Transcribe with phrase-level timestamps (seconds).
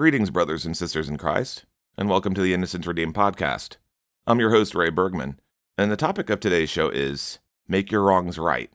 [0.00, 1.66] Greetings, brothers and sisters in Christ,
[1.98, 3.76] and welcome to the Innocence Redeemed podcast.
[4.26, 5.38] I'm your host, Ray Bergman,
[5.76, 7.38] and the topic of today's show is
[7.68, 8.72] Make Your Wrongs Right.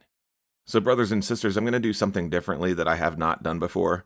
[0.68, 3.58] So, brothers and sisters, I'm going to do something differently that I have not done
[3.58, 4.06] before.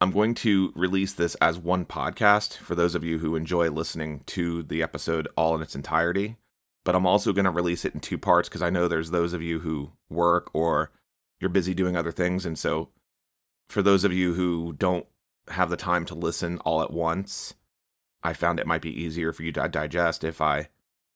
[0.00, 4.24] I'm going to release this as one podcast for those of you who enjoy listening
[4.26, 6.38] to the episode all in its entirety,
[6.84, 9.32] but I'm also going to release it in two parts because I know there's those
[9.32, 10.90] of you who work or
[11.38, 12.44] you're busy doing other things.
[12.44, 12.88] And so,
[13.68, 15.06] for those of you who don't
[15.48, 17.54] have the time to listen all at once,
[18.22, 20.68] I found it might be easier for you to digest if I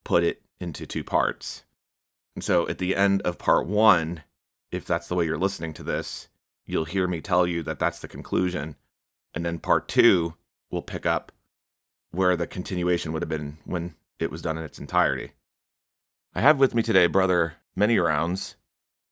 [0.05, 1.65] put it into two parts.
[2.35, 4.23] And so at the end of part one,
[4.71, 6.29] if that's the way you're listening to this,
[6.67, 8.77] you'll hear me tell you that that's the conclusion.
[9.35, 10.35] And then part two
[10.71, 11.33] will pick up
[12.13, 15.33] where the continuation would have been when it was done in its entirety.
[16.35, 18.55] I have with me today brother Manyrounds,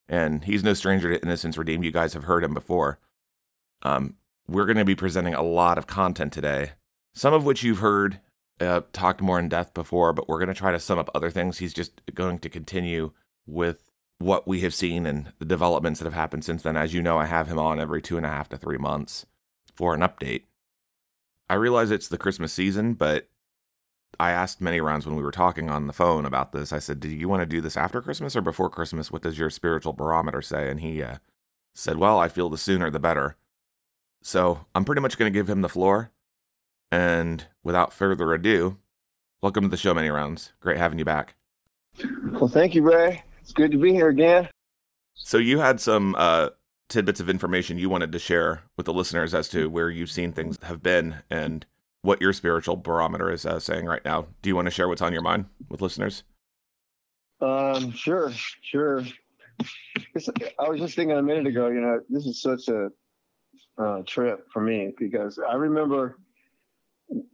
[0.08, 1.84] and he's no stranger to Innocence Redeemed.
[1.84, 2.98] You guys have heard him before.
[3.82, 4.14] Um,
[4.48, 6.72] we're going to be presenting a lot of content today,
[7.14, 8.20] some of which you've heard
[8.60, 11.30] uh, talked more in depth before, but we're going to try to sum up other
[11.30, 11.58] things.
[11.58, 13.12] He's just going to continue
[13.46, 16.76] with what we have seen and the developments that have happened since then.
[16.76, 19.26] As you know, I have him on every two and a half to three months
[19.74, 20.44] for an update.
[21.48, 23.28] I realize it's the Christmas season, but
[24.18, 26.72] I asked Manyrounds when we were talking on the phone about this.
[26.72, 29.12] I said, "Do you want to do this after Christmas or before Christmas?
[29.12, 31.18] What does your spiritual barometer say?" And he uh,
[31.74, 33.36] said, "Well, I feel the sooner the better."
[34.22, 36.10] So I'm pretty much going to give him the floor.
[36.90, 38.78] And without further ado,
[39.42, 40.52] welcome to the show, Manyrounds.
[40.60, 41.34] Great having you back.
[42.32, 43.22] Well, thank you, Ray.
[43.40, 44.48] It's good to be here again.
[45.14, 46.50] So you had some uh,
[46.88, 50.32] tidbits of information you wanted to share with the listeners as to where you've seen
[50.32, 51.66] things have been and
[52.02, 54.28] what your spiritual barometer is uh, saying right now.
[54.42, 56.22] Do you want to share what's on your mind with listeners?
[57.40, 59.02] Um, sure, sure.
[60.58, 61.68] I was just thinking a minute ago.
[61.68, 62.88] You know, this is such a
[63.78, 66.18] uh, trip for me because I remember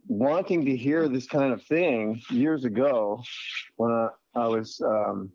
[0.07, 3.21] wanting to hear this kind of thing years ago
[3.77, 5.31] when I, I was um,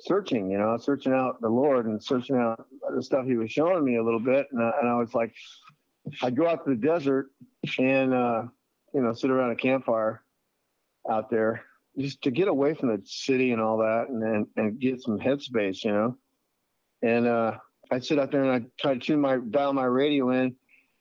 [0.00, 2.64] searching, you know, searching out the Lord and searching out
[2.94, 5.32] the stuff He was showing me a little bit, and I, and I was like,
[6.22, 7.30] I'd go out to the desert
[7.78, 8.42] and uh,
[8.92, 10.22] you know sit around a campfire
[11.08, 11.62] out there
[11.98, 15.18] just to get away from the city and all that, and and, and get some
[15.18, 16.16] headspace, you know,
[17.02, 17.58] and uh,
[17.92, 20.56] I'd sit out there and I'd try to tune my dial my radio in,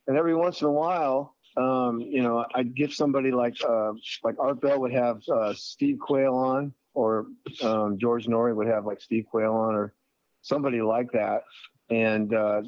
[0.08, 3.94] and every once in a while, um, you know, I'd get somebody like uh,
[4.24, 7.28] like Art Bell would have uh, Steve Quayle on, or
[7.64, 9.94] um, George Noory would have like Steve Quayle on, or
[10.42, 11.44] somebody like that,
[11.90, 12.62] and uh,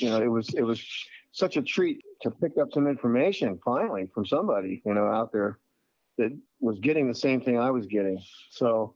[0.00, 0.82] you know, it was it was
[1.32, 5.58] such a treat to pick up some information finally from somebody you know out there
[6.16, 8.18] that was getting the same thing I was getting.
[8.50, 8.94] So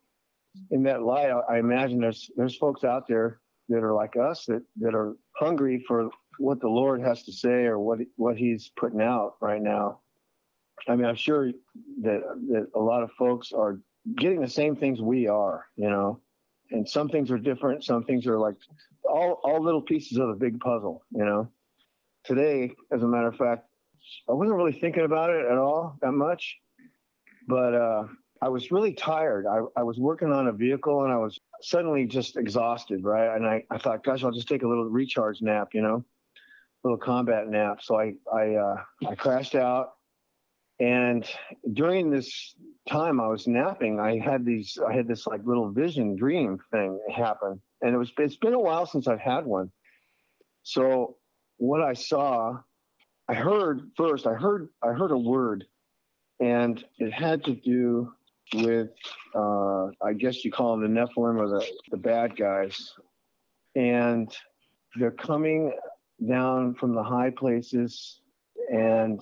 [0.70, 4.62] in that light, I imagine there's there's folks out there that are like us that
[4.80, 9.00] that are hungry for what the Lord has to say or what what He's putting
[9.00, 10.00] out right now.
[10.88, 11.50] I mean, I'm sure
[12.02, 13.78] that that a lot of folks are
[14.16, 16.20] getting the same things we are, you know,
[16.70, 17.84] and some things are different.
[17.84, 18.56] Some things are like
[19.08, 21.48] all all little pieces of a big puzzle, you know.
[22.24, 23.66] Today, as a matter of fact,
[24.28, 26.58] I wasn't really thinking about it at all that much,
[27.48, 28.04] but uh,
[28.40, 29.46] I was really tired.
[29.46, 33.34] I, I was working on a vehicle and I was suddenly just exhausted, right?
[33.36, 36.04] And I, I thought, gosh, I'll just take a little recharge nap, you know,
[36.84, 37.78] a little combat nap.
[37.82, 38.76] So I I uh,
[39.08, 39.92] I crashed out,
[40.80, 41.24] and
[41.72, 42.54] during this
[42.88, 46.98] time I was napping, I had these I had this like little vision dream thing
[47.14, 49.70] happen, and it was it's been a while since I've had one.
[50.64, 51.16] So
[51.58, 52.58] what I saw,
[53.28, 55.64] I heard first, I heard I heard a word,
[56.40, 58.12] and it had to do
[58.54, 58.90] with
[59.34, 62.94] uh, I guess you call them the Nephilim or the, the bad guys.
[63.74, 64.34] And
[64.96, 65.72] they're coming
[66.28, 68.20] down from the high places
[68.70, 69.20] and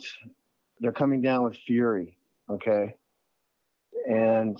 [0.80, 2.16] they're coming down with fury.
[2.48, 2.94] Okay.
[4.08, 4.58] And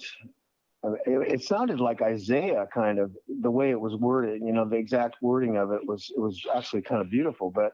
[1.07, 4.77] it, it, sounded like Isaiah kind of the way it was worded, you know, the
[4.77, 7.73] exact wording of it was, it was actually kind of beautiful, but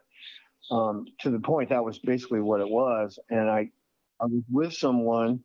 [0.71, 3.19] um, to the point that was basically what it was.
[3.31, 3.71] And I,
[4.21, 5.41] I was with someone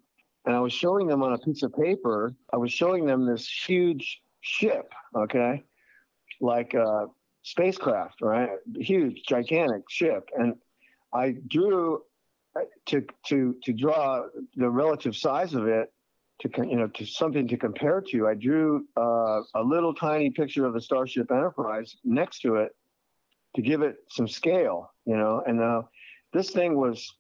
[0.46, 2.36] and I was showing them on a piece of paper.
[2.52, 5.64] I was showing them this huge ship, okay,
[6.40, 7.08] like a
[7.44, 8.50] spacecraft, right?
[8.76, 10.56] Huge, gigantic ship, and
[11.14, 12.02] I drew
[12.88, 14.24] to to to draw
[14.56, 15.94] the relative size of it
[16.42, 18.28] to you know to something to compare to.
[18.28, 22.72] I drew uh, a little tiny picture of the Starship Enterprise next to it
[23.56, 25.44] to give it some scale, you know.
[25.46, 25.84] And uh,
[26.34, 27.14] this thing was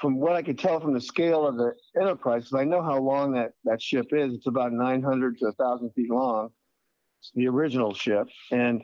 [0.00, 2.98] from what I could tell from the scale of the Enterprise, because I know how
[2.98, 6.50] long that, that ship is, it's about 900 to 1,000 feet long.
[7.20, 8.28] It's the original ship.
[8.50, 8.82] And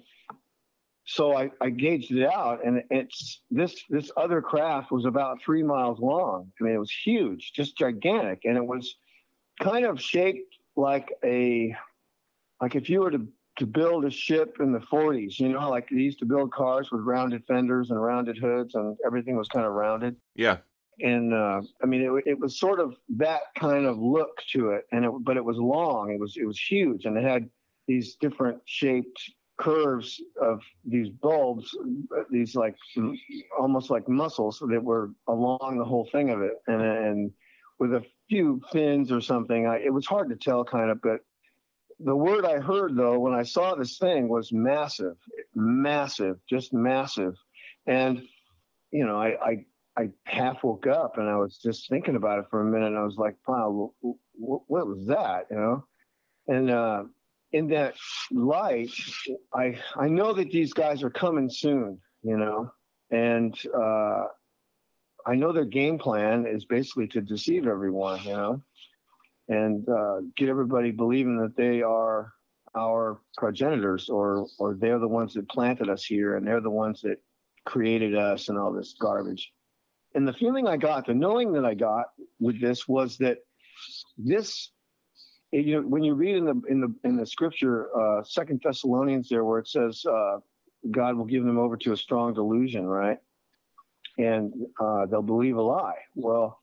[1.05, 5.63] so I, I gauged it out, and it's this this other craft was about three
[5.63, 6.51] miles long.
[6.61, 8.97] I mean, it was huge, just gigantic, and it was
[9.61, 11.75] kind of shaped like a
[12.61, 13.27] like if you were to
[13.59, 16.91] to build a ship in the 40s, you know, like they used to build cars
[16.91, 20.17] with rounded fenders and rounded hoods, and everything was kind of rounded.
[20.35, 20.59] Yeah.
[21.01, 24.85] And uh, I mean, it, it was sort of that kind of look to it,
[24.93, 26.13] and it, but it was long.
[26.13, 27.49] It was it was huge, and it had
[27.89, 29.21] these different shaped
[29.59, 31.77] curves of these bulbs,
[32.31, 32.77] these like
[33.59, 37.31] almost like muscles that were along the whole thing of it, and and
[37.79, 39.67] with a few fins or something.
[39.67, 41.21] I, it was hard to tell, kind of, but
[42.01, 45.17] the word I heard though when I saw this thing was massive,
[45.55, 47.35] massive, just massive,
[47.87, 48.23] and
[48.91, 49.65] you know, I I,
[49.97, 52.99] I half woke up and I was just thinking about it for a minute, and
[52.99, 55.85] I was like, "Wow, what, what was that?" You know,
[56.49, 56.71] and.
[56.71, 57.05] uh
[57.53, 57.95] in that
[58.31, 58.93] light,
[59.55, 62.73] I I know that these guys are coming soon, you know,
[63.11, 64.25] and uh,
[65.27, 68.63] I know their game plan is basically to deceive everyone, you know,
[69.49, 72.33] and uh, get everybody believing that they are
[72.75, 77.03] our progenitors or or they're the ones that planted us here and they're the ones
[77.03, 77.19] that
[77.67, 79.53] created us and all this garbage.
[80.15, 82.07] And the feeling I got, the knowing that I got
[82.39, 83.39] with this was that
[84.17, 84.71] this
[85.53, 89.29] you know, when you read in the in the in the scripture, uh, Second Thessalonians,
[89.29, 90.39] there where it says uh,
[90.91, 93.19] God will give them over to a strong delusion, right?
[94.19, 95.99] And uh, they'll believe a lie.
[96.15, 96.59] Well,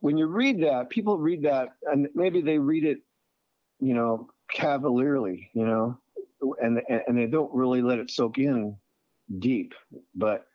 [0.00, 2.98] when you read that, people read that, and maybe they read it,
[3.80, 5.98] you know, cavalierly, you know,
[6.60, 8.76] and and they don't really let it soak in
[9.38, 9.72] deep.
[10.14, 10.46] But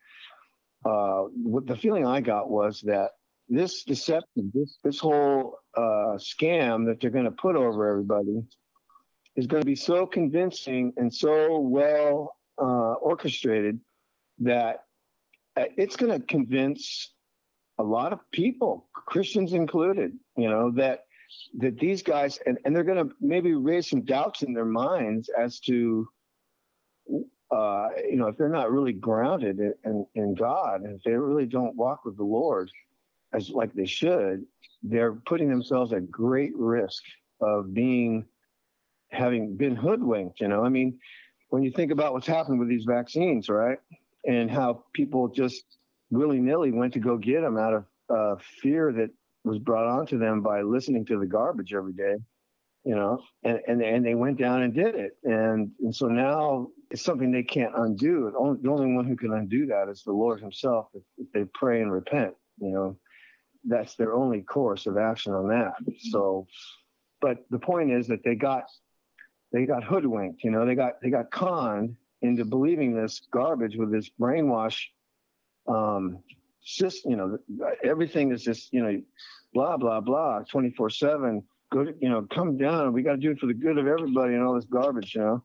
[0.86, 1.24] uh,
[1.66, 3.12] the feeling I got was that
[3.50, 8.44] this deception, this this whole uh, scam that they're going to put over everybody,
[9.36, 13.80] is going to be so convincing and so well uh, orchestrated
[14.40, 14.84] that
[15.56, 17.14] uh, it's going to convince
[17.80, 21.02] a lot of people, Christians included, you know, that
[21.58, 25.30] that these guys and, and they're going to maybe raise some doubts in their minds
[25.30, 26.08] as to
[27.52, 31.76] uh, you know if they're not really grounded in, in, God if they really don't
[31.76, 32.70] walk with the Lord
[33.34, 34.46] as like they should,
[34.84, 37.04] they're putting themselves at great risk
[37.42, 38.26] of being
[39.12, 40.40] having been hoodwinked.
[40.42, 41.00] You know, I mean,
[41.50, 43.80] when you think about what's happened with these vaccines, right,
[44.26, 45.64] and how people just
[46.10, 49.10] willy nilly went to go get them out of uh, fear that
[49.44, 52.16] was brought onto them by listening to the garbage every day,
[52.88, 55.18] you know, and, and, and they went down and did it.
[55.24, 58.32] And, and so now it's something they can't undo.
[58.32, 61.28] The only, the only one who can undo that is the Lord himself if, if
[61.34, 62.98] they pray and repent, you know
[63.68, 65.74] that's their only course of action on that.
[66.12, 66.48] So,
[67.20, 68.64] but the point is that they got
[69.52, 70.44] they got hoodwinked.
[70.44, 74.86] You know, they got they got conned into believing this garbage with this brainwash.
[75.68, 76.20] Um,
[76.64, 77.38] just you know,
[77.84, 79.02] everything is just you know,
[79.54, 81.44] blah blah blah, twenty four seven.
[81.72, 82.94] Go to, you know, come down.
[82.94, 85.22] We got to do it for the good of everybody and all this garbage, you
[85.22, 85.44] know.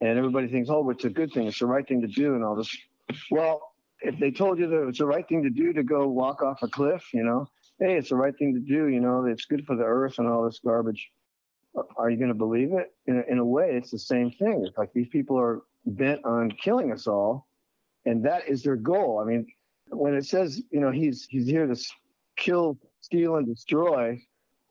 [0.00, 1.46] And everybody thinks, oh, it's a good thing.
[1.46, 2.76] It's the right thing to do and all this.
[3.30, 3.62] Well,
[4.00, 6.62] if they told you that it's the right thing to do to go walk off
[6.62, 7.48] a cliff, you know,
[7.80, 10.28] hey, it's the right thing to do, you know, it's good for the earth and
[10.28, 11.10] all this garbage.
[11.96, 12.92] Are you going to believe it?
[13.06, 14.64] In a, in a way, it's the same thing.
[14.66, 17.48] It's like these people are bent on killing us all,
[18.04, 19.20] and that is their goal.
[19.20, 19.46] I mean,
[19.88, 21.76] when it says, you know, he's he's here to
[22.36, 24.20] kill, steal, and destroy,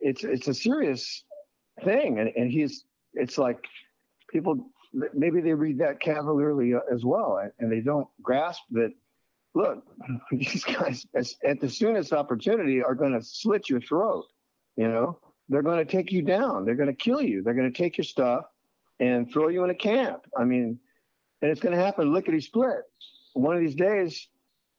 [0.04, 1.24] it's it's a serious
[1.84, 3.66] thing, and and he's it's like
[4.30, 4.70] people
[5.14, 8.92] maybe they read that cavalierly uh, as well, and they don't grasp that
[9.56, 9.84] look,
[10.32, 14.26] these guys at the soonest opportunity are going to slit your throat.
[14.76, 15.20] You know,
[15.50, 16.66] they're going to take you down.
[16.66, 17.44] They're going to kill you.
[17.44, 18.46] They're going to take your stuff
[19.00, 20.22] and throw you in a camp.
[20.38, 20.80] I mean,
[21.42, 22.82] and it's going to happen lickety split.
[23.34, 24.28] One of these days,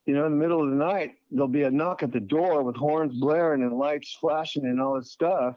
[0.06, 2.62] you know, in the middle of the night, there'll be a knock at the door
[2.62, 5.56] with horns blaring and lights flashing and all this stuff.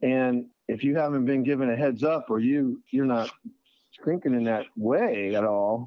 [0.00, 3.30] And if you haven't been given a heads up or you you're not
[4.04, 5.86] thinking in that way at all,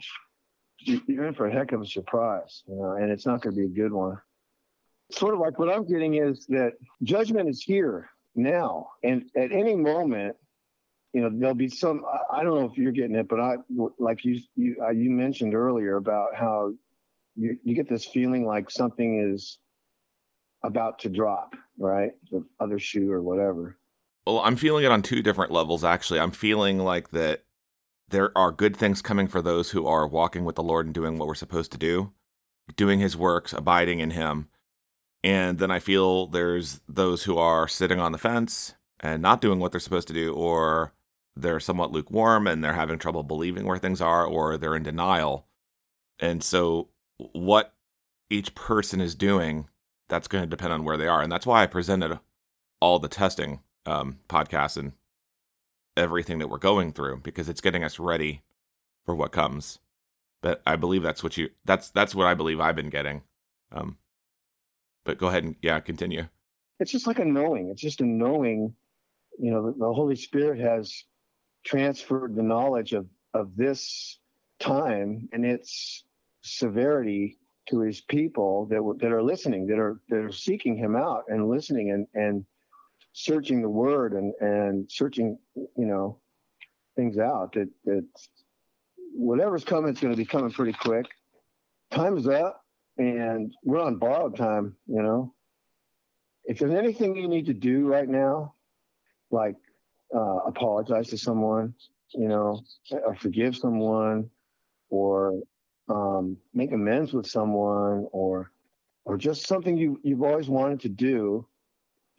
[0.80, 3.62] you're in for a heck of a surprise, you know, and it's not going to
[3.62, 4.18] be a good one.
[5.12, 6.74] Sort of like what I'm getting is that
[7.04, 10.36] judgment is here now, and at any moment,
[11.14, 12.06] you know, there'll be some.
[12.32, 13.56] I don't know if you're getting it, but I
[14.00, 16.72] like you you uh, you mentioned earlier about how
[17.36, 19.60] you you get this feeling like something is
[20.64, 22.12] about to drop, right?
[22.32, 23.78] The other shoe or whatever.
[24.26, 25.84] Well, I'm feeling it on two different levels.
[25.84, 27.44] Actually, I'm feeling like that
[28.08, 31.18] there are good things coming for those who are walking with the Lord and doing
[31.18, 32.12] what we're supposed to do,
[32.76, 34.50] doing his works, abiding in him.
[35.24, 39.60] And then I feel there's those who are sitting on the fence and not doing
[39.60, 40.94] what they're supposed to do or
[41.36, 45.48] they're somewhat lukewarm and they're having trouble believing where things are or they're in denial.
[46.20, 46.90] And so
[47.34, 47.74] what
[48.30, 49.68] each person is doing,
[50.10, 51.22] that's going to depend on where they are.
[51.22, 52.20] And that's why I presented
[52.80, 54.94] all the testing um, podcasts and
[55.98, 58.42] everything that we're going through because it's getting us ready
[59.06, 59.80] for what comes.
[60.42, 63.22] But I believe that's what you that's that's what I believe I've been getting.
[63.72, 63.98] Um,
[65.06, 66.28] but go ahead and yeah, continue.
[66.80, 67.70] It's just like a knowing.
[67.70, 68.74] It's just a knowing.
[69.40, 71.04] You know, the, the Holy Spirit has
[71.64, 74.18] transferred the knowledge of of this
[74.60, 76.04] time and its
[76.42, 77.38] severity
[77.70, 81.48] to his people that that are listening, that are that are seeking him out and
[81.48, 82.46] listening and and
[83.14, 86.20] searching the word and and searching you know
[86.96, 88.06] things out that that
[89.14, 91.06] whatever's coming is going to be coming pretty quick.
[91.92, 92.64] Time is up
[92.98, 95.34] and we're on borrowed time you know.
[96.44, 98.56] If there's anything you need to do right now
[99.30, 99.56] like
[100.14, 101.74] uh, apologize to someone
[102.14, 104.30] you know or forgive someone
[104.90, 105.42] or
[105.90, 108.52] um, make amends with someone or
[109.06, 111.46] or just something you you've always wanted to do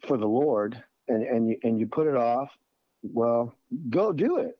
[0.07, 2.49] for the Lord and and you, and you put it off,
[3.01, 3.55] well,
[3.89, 4.57] go do it.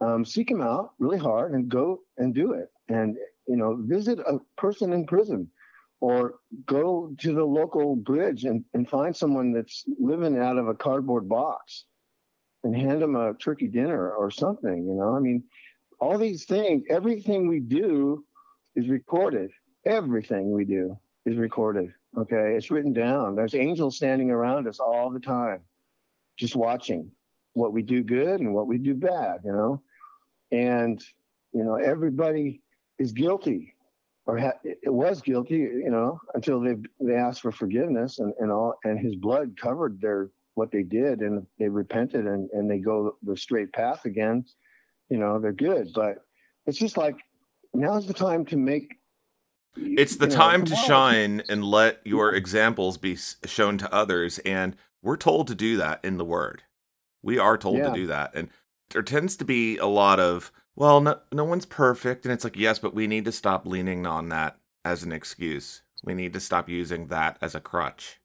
[0.00, 2.70] Um, seek Him out really hard and go and do it.
[2.88, 3.16] And
[3.46, 5.48] you know, visit a person in prison,
[6.00, 10.74] or go to the local bridge and, and find someone that's living out of a
[10.74, 11.84] cardboard box,
[12.64, 14.86] and hand them a turkey dinner or something.
[14.86, 15.44] You know, I mean,
[16.00, 18.24] all these things, everything we do
[18.80, 19.50] is recorded.
[19.84, 21.92] Everything we do is recorded.
[22.16, 23.36] Okay, it's written down.
[23.36, 25.60] There's angels standing around us all the time,
[26.36, 27.10] just watching
[27.52, 29.82] what we do good and what we do bad, you know.
[30.50, 31.02] And
[31.52, 32.62] you know, everybody
[32.98, 33.74] is guilty,
[34.26, 38.50] or ha- it was guilty, you know, until they they asked for forgiveness and and
[38.50, 42.78] all, and His blood covered their what they did, and they repented and and they
[42.78, 44.44] go the straight path again.
[45.10, 46.24] You know, they're good, but
[46.66, 47.16] it's just like
[47.74, 49.00] now's the time to make
[49.76, 54.38] it's the time to shine and let your examples be shown to others.
[54.40, 56.62] And we're told to do that in the word.
[57.22, 57.88] We are told yeah.
[57.88, 58.32] to do that.
[58.34, 58.48] And
[58.90, 62.24] there tends to be a lot of, well, no, no one's perfect.
[62.24, 65.82] And it's like, yes, but we need to stop leaning on that as an excuse.
[66.02, 68.20] We need to stop using that as a crutch.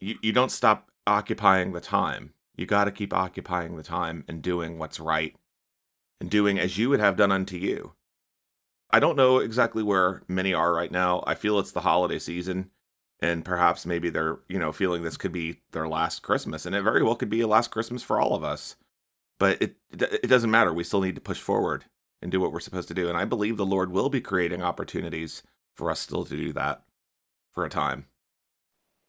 [0.00, 2.32] You, you don't stop occupying the time.
[2.56, 5.36] You got to keep occupying the time and doing what's right
[6.20, 7.92] and doing as you would have done unto you.
[8.92, 11.22] I don't know exactly where many are right now.
[11.26, 12.70] I feel it's the holiday season
[13.20, 16.82] and perhaps maybe they're, you know, feeling this could be their last Christmas and it
[16.82, 18.76] very well could be a last Christmas for all of us.
[19.38, 20.72] But it it doesn't matter.
[20.72, 21.84] We still need to push forward
[22.20, 24.62] and do what we're supposed to do and I believe the Lord will be creating
[24.62, 25.42] opportunities
[25.74, 26.82] for us still to do that
[27.52, 28.06] for a time.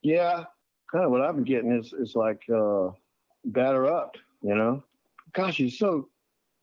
[0.02, 0.44] Yeah,
[0.90, 2.90] kind of what I've been getting is is like uh
[3.44, 4.82] batter up, you know.
[5.32, 6.08] Gosh, he's so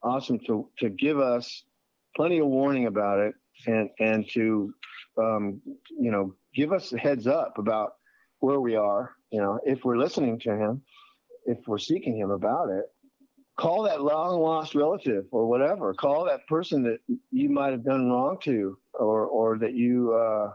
[0.04, 1.64] awesome to to give us
[2.20, 3.34] plenty of warning about it
[3.66, 4.74] and and to
[5.18, 7.92] um, you know give us a heads up about
[8.40, 10.82] where we are you know if we're listening to him
[11.46, 12.86] if we're seeking him about it
[13.60, 15.94] call that long lost relative or whatever.
[15.94, 17.00] Call that person that
[17.30, 20.54] you might have done wrong to or or that you uh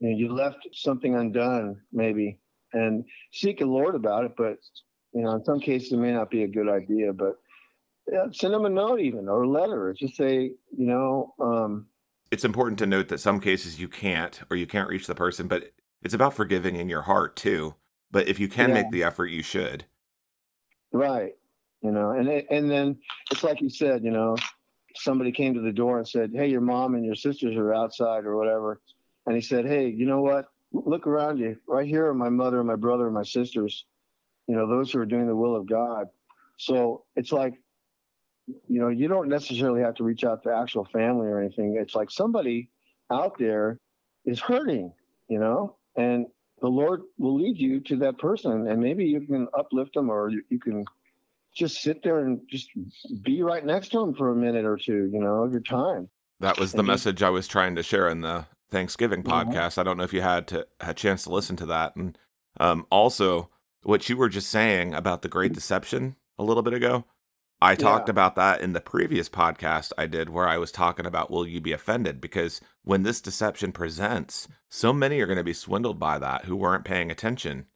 [0.00, 2.40] you, know, you left something undone maybe
[2.72, 4.56] and seek the lord about it but
[5.12, 7.34] you know in some cases it may not be a good idea but
[8.10, 9.94] yeah, send them a note even or a letter.
[9.96, 11.34] Just say, you know.
[11.40, 11.86] Um,
[12.30, 15.48] it's important to note that some cases you can't or you can't reach the person,
[15.48, 17.74] but it's about forgiving in your heart too.
[18.10, 18.74] But if you can yeah.
[18.76, 19.84] make the effort, you should.
[20.92, 21.32] Right.
[21.82, 22.98] You know, and and then
[23.30, 24.36] it's like you said, you know,
[24.94, 28.24] somebody came to the door and said, "Hey, your mom and your sisters are outside
[28.24, 28.80] or whatever,"
[29.26, 30.46] and he said, "Hey, you know what?
[30.72, 31.56] Look around you.
[31.66, 33.84] Right here are my mother, and my brother, and my sisters.
[34.46, 36.06] You know, those who are doing the will of God."
[36.56, 37.54] So it's like
[38.46, 41.76] you know, you don't necessarily have to reach out to actual family or anything.
[41.80, 42.68] It's like somebody
[43.10, 43.78] out there
[44.24, 44.92] is hurting,
[45.28, 46.26] you know, and
[46.60, 50.30] the Lord will lead you to that person, and maybe you can uplift them, or
[50.30, 50.84] you, you can
[51.54, 52.70] just sit there and just
[53.22, 56.08] be right next to them for a minute or two, you know, of your time.
[56.40, 59.50] That was the and message just, I was trying to share in the Thanksgiving mm-hmm.
[59.50, 59.76] podcast.
[59.76, 62.16] I don't know if you had to had a chance to listen to that, and
[62.58, 63.50] um, also
[63.82, 67.04] what you were just saying about the Great Deception a little bit ago.
[67.62, 68.12] I talked yeah.
[68.12, 71.60] about that in the previous podcast I did where I was talking about will you
[71.60, 76.18] be offended because when this deception presents, so many are going to be swindled by
[76.18, 77.66] that who weren't paying attention.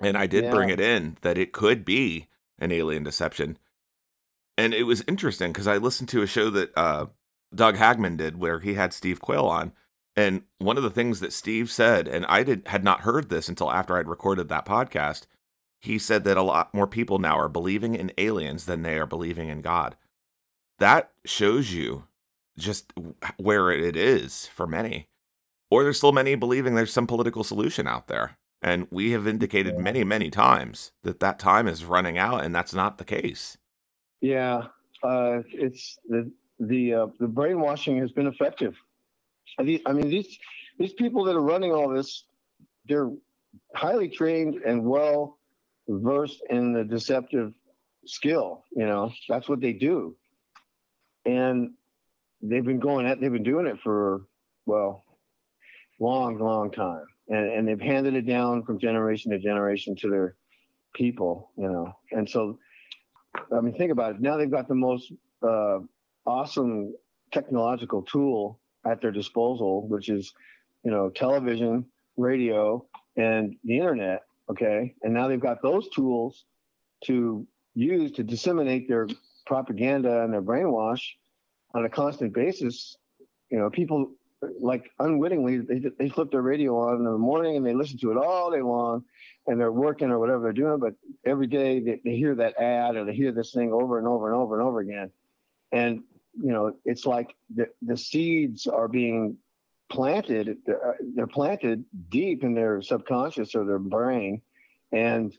[0.00, 0.50] And I did yeah.
[0.50, 2.26] bring it in that it could be
[2.58, 3.56] an alien deception.
[4.58, 7.06] And it was interesting because I listened to a show that uh,
[7.54, 9.72] Doug Hagmann did where he had Steve Quayle on.
[10.16, 13.48] And one of the things that Steve said, and I did had not heard this
[13.48, 15.26] until after I'd recorded that podcast,
[15.86, 19.06] he said that a lot more people now are believing in aliens than they are
[19.06, 19.96] believing in God.
[20.78, 22.04] That shows you
[22.58, 22.92] just
[23.36, 25.08] where it is for many.
[25.70, 28.36] Or there's still many believing there's some political solution out there.
[28.62, 32.74] And we have indicated many, many times that that time is running out, and that's
[32.74, 33.56] not the case.
[34.20, 34.64] Yeah,
[35.02, 38.74] uh, it's the the uh, the brainwashing has been effective.
[39.58, 40.38] I mean, these
[40.78, 42.24] these people that are running all this,
[42.88, 43.10] they're
[43.74, 45.38] highly trained and well
[45.88, 47.52] versed in the deceptive
[48.06, 48.64] skill.
[48.74, 50.16] You know, that's what they do,
[51.24, 51.72] and
[52.42, 54.22] they've been going at they've been doing it for
[54.66, 55.04] well,
[56.00, 60.36] long, long time, and and they've handed it down from generation to generation to their
[60.94, 61.50] people.
[61.56, 62.58] You know, and so
[63.52, 64.20] I mean, think about it.
[64.20, 65.12] Now they've got the most
[65.42, 65.78] uh,
[66.26, 66.94] awesome
[67.32, 70.32] technological tool at their disposal, which is,
[70.84, 72.84] you know, television, radio,
[73.16, 74.22] and the internet.
[74.50, 76.44] Okay, and now they've got those tools
[77.04, 79.08] to use to disseminate their
[79.44, 81.02] propaganda and their brainwash
[81.74, 82.96] on a constant basis.
[83.50, 84.12] You know, people
[84.60, 88.12] like unwittingly they they flip their radio on in the morning and they listen to
[88.12, 89.04] it all day long,
[89.46, 90.78] and they're working or whatever they're doing.
[90.78, 94.06] But every day they, they hear that ad or they hear this thing over and
[94.06, 95.10] over and over and over again,
[95.72, 96.02] and
[96.40, 99.38] you know, it's like the, the seeds are being
[99.88, 104.42] planted, they're, uh, planted deep in their subconscious or their brain.
[104.92, 105.36] And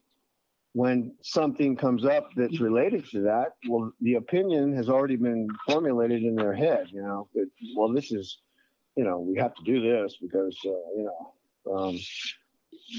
[0.74, 6.24] when something comes up that's related to that, well, the opinion has already been formulated
[6.24, 8.39] in their head, you know, that, well, this is,
[8.96, 12.00] you know, we have to do this because, uh, you know, um,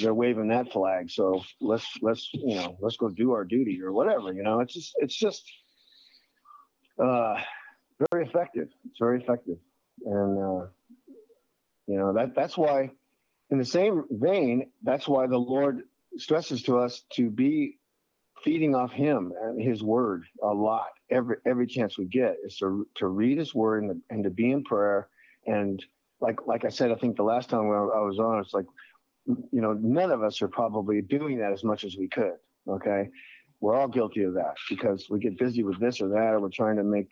[0.01, 1.11] they're waving that flag.
[1.11, 4.75] So let's, let's, you know, let's go do our duty or whatever, you know, it's
[4.75, 5.45] just, it's just,
[7.03, 7.37] uh,
[8.13, 8.69] very effective.
[8.89, 9.59] It's very effective,
[10.07, 10.67] and uh,
[11.89, 12.91] you know that that's why,
[13.51, 15.83] in the same vein, that's why the Lord
[16.19, 17.79] stresses to us to be
[18.45, 20.89] feeding off Him and His Word a lot.
[21.11, 24.53] Every every chance we get is to to read His Word and, and to be
[24.53, 25.09] in prayer.
[25.47, 25.83] And
[26.21, 28.67] like like I said, I think the last time when I was on, it's like
[29.27, 32.37] you know none of us are probably doing that as much as we could.
[32.69, 33.09] Okay,
[33.61, 36.51] we're all guilty of that because we get busy with this or that, or we're
[36.51, 37.09] trying to make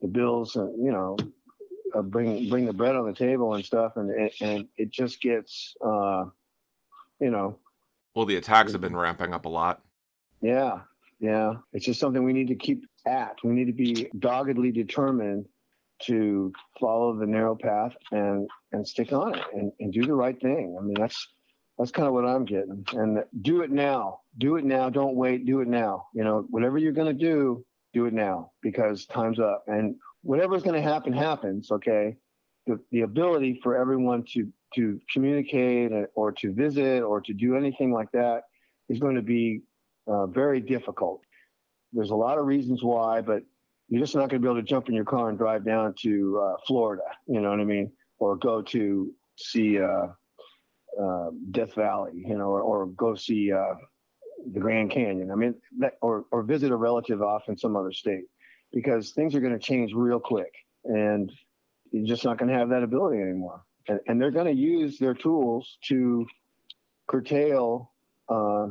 [0.00, 1.16] the bills, and you know,
[1.96, 5.20] uh, bring bring the bread on the table and stuff, and and, and it just
[5.20, 6.24] gets, uh,
[7.20, 7.58] you know.
[8.14, 9.82] Well, the attacks have been ramping up a lot.
[10.40, 10.80] Yeah,
[11.20, 11.54] yeah.
[11.72, 13.36] It's just something we need to keep at.
[13.44, 15.46] We need to be doggedly determined
[16.02, 20.40] to follow the narrow path and and stick on it and, and do the right
[20.40, 20.76] thing.
[20.78, 21.26] I mean, that's
[21.78, 22.84] that's kind of what I'm getting.
[22.92, 24.20] And do it now.
[24.38, 24.88] Do it now.
[24.90, 25.46] Don't wait.
[25.46, 26.06] Do it now.
[26.14, 29.64] You know, whatever you're going to do, do it now because time's up.
[29.66, 31.70] And whatever's going to happen happens.
[31.70, 32.16] Okay,
[32.66, 37.92] the, the ability for everyone to to communicate or to visit or to do anything
[37.92, 38.42] like that
[38.88, 39.62] is going to be
[40.08, 41.20] uh, very difficult.
[41.92, 43.42] There's a lot of reasons why, but
[43.88, 45.94] you're just not going to be able to jump in your car and drive down
[46.02, 47.04] to uh, Florida.
[47.26, 47.92] You know what I mean?
[48.18, 50.08] Or go to see uh,
[51.00, 53.74] uh Death Valley, you know, or, or go see uh,
[54.52, 55.30] the Grand Canyon.
[55.30, 58.24] I mean, that, or or visit a relative off in some other state,
[58.72, 60.52] because things are going to change real quick,
[60.84, 61.32] and
[61.90, 63.62] you're just not going to have that ability anymore.
[63.88, 66.26] And, and they're going to use their tools to
[67.06, 67.92] curtail
[68.28, 68.66] uh,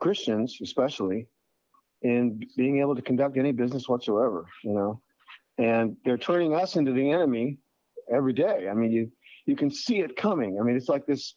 [0.00, 1.26] Christians, especially,
[2.02, 4.46] in being able to conduct any business whatsoever.
[4.64, 5.00] You know,
[5.58, 7.58] and they're turning us into the enemy
[8.12, 8.68] every day.
[8.70, 9.10] I mean, you
[9.46, 10.58] you can see it coming.
[10.60, 11.34] I mean, it's like this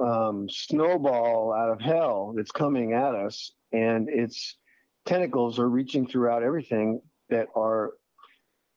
[0.00, 4.56] um, snowball out of hell that's coming at us, and its
[5.06, 7.92] tentacles are reaching throughout everything that are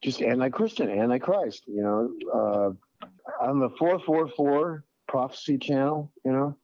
[0.04, 1.64] just anti-Christian, anti-Christ.
[1.68, 6.58] You know, uh, on the four four four prophecy channel, you know,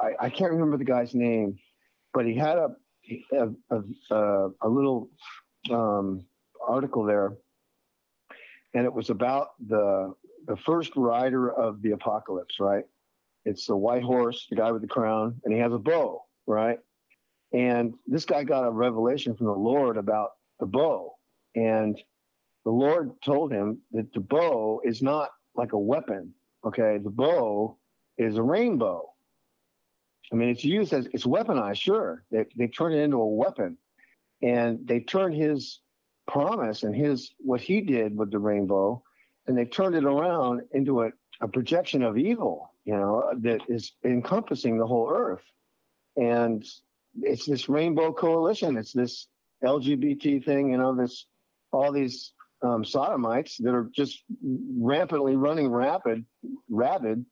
[0.00, 1.58] I, I, can't remember the guy's name,
[2.12, 2.70] but he had a
[3.32, 3.48] a,
[4.10, 5.08] a, a little
[5.70, 6.24] um,
[6.66, 7.36] article there,
[8.74, 10.14] and it was about the
[10.46, 12.84] the first rider of the apocalypse, right?
[13.44, 16.78] It's the white horse, the guy with the crown, and he has a bow, right?
[17.52, 21.15] And this guy got a revelation from the Lord about the bow.
[21.56, 22.00] And
[22.64, 26.32] the Lord told him that the bow is not like a weapon.
[26.64, 26.98] Okay.
[27.02, 27.78] The bow
[28.18, 29.10] is a rainbow.
[30.32, 32.24] I mean, it's used as it's weaponized, sure.
[32.30, 33.78] They, they turned it into a weapon.
[34.42, 35.80] And they turned his
[36.28, 39.02] promise and his what he did with the rainbow,
[39.46, 43.92] and they turned it around into a, a projection of evil you know, that is
[44.04, 45.42] encompassing the whole earth.
[46.16, 46.64] And
[47.20, 48.76] it's this rainbow coalition.
[48.78, 49.26] It's this
[49.62, 51.26] LGBT thing, you know, this
[51.72, 56.24] all these um, sodomites that are just rampantly running rapid,
[56.68, 57.24] rabid,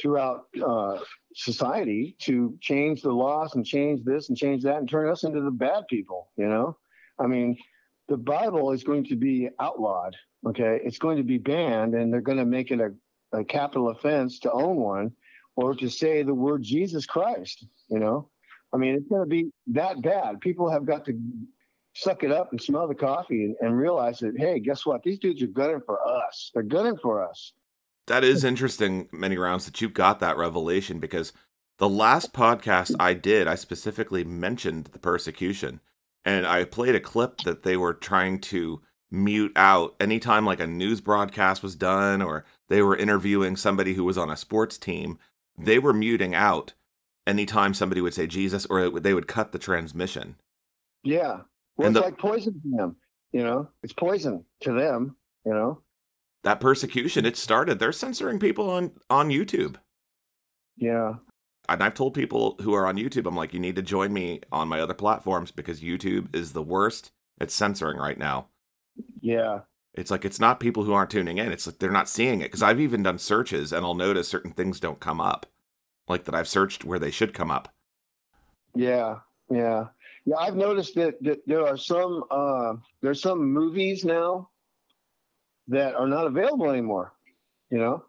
[0.00, 0.98] throughout uh,
[1.34, 5.40] society to change the laws and change this and change that and turn us into
[5.40, 6.30] the bad people.
[6.36, 6.76] You know,
[7.18, 7.56] I mean,
[8.08, 10.16] the Bible is going to be outlawed.
[10.46, 12.92] Okay, it's going to be banned, and they're going to make it a,
[13.36, 15.12] a capital offense to own one
[15.56, 17.66] or to say the word Jesus Christ.
[17.88, 18.28] You know,
[18.72, 20.40] I mean, it's going to be that bad.
[20.40, 21.18] People have got to
[21.94, 25.02] suck it up and smell the coffee and, and realize that, hey, guess what?
[25.02, 26.50] These dudes are gunning for us.
[26.52, 27.52] They're gunning for us.
[28.06, 31.32] That is interesting, Manyrounds, that you got that revelation because
[31.78, 35.80] the last podcast I did, I specifically mentioned the persecution.
[36.24, 40.66] And I played a clip that they were trying to mute out anytime like a
[40.66, 45.18] news broadcast was done or they were interviewing somebody who was on a sports team,
[45.56, 46.72] they were muting out
[47.26, 50.36] anytime somebody would say Jesus or they would cut the transmission.
[51.02, 51.40] Yeah.
[51.76, 52.96] Well, and it's the, like poison to them,
[53.32, 55.80] you know, it's poison to them, you know.
[56.42, 57.78] That persecution, it started.
[57.78, 59.76] They're censoring people on on YouTube.
[60.76, 61.14] Yeah.
[61.68, 64.40] And I've told people who are on YouTube, I'm like, you need to join me
[64.52, 67.10] on my other platforms because YouTube is the worst
[67.40, 68.48] at censoring right now.
[69.20, 69.60] Yeah.
[69.94, 71.52] It's like it's not people who aren't tuning in.
[71.52, 74.50] It's like they're not seeing it because I've even done searches and I'll notice certain
[74.50, 75.46] things don't come up,
[76.08, 77.72] like that I've searched where they should come up.
[78.74, 79.86] Yeah, yeah.
[80.26, 84.48] Yeah, I've noticed that, that there are some uh, there's some movies now
[85.68, 87.12] that are not available anymore.
[87.70, 88.04] You know,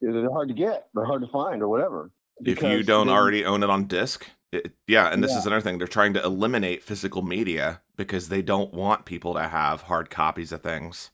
[0.00, 2.10] they're hard to get, they're hard to find, or whatever.
[2.44, 5.08] If you don't they, already own it on disc, it, yeah.
[5.08, 5.38] And this yeah.
[5.38, 9.48] is another thing; they're trying to eliminate physical media because they don't want people to
[9.48, 11.10] have hard copies of things.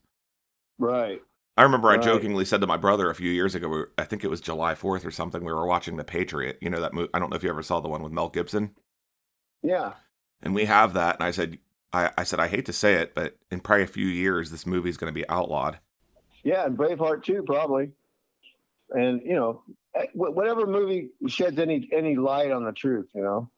[0.77, 1.21] Right.
[1.55, 1.99] I remember right.
[1.99, 4.73] I jokingly said to my brother a few years ago, I think it was July
[4.73, 6.57] 4th or something, we were watching The Patriot.
[6.61, 7.09] You know that movie?
[7.13, 8.71] I don't know if you ever saw the one with Mel Gibson.
[9.61, 9.93] Yeah
[10.43, 11.15] and we have that.
[11.15, 11.57] And I said,
[11.91, 14.65] I, I said, I hate to say it, but in probably a few years, this
[14.65, 15.79] movie is going to be outlawed.
[16.43, 17.91] Yeah, and Braveheart too, probably.
[18.89, 19.63] And you know,
[19.95, 23.49] eh, whatever movie sheds any any light on the truth, you know.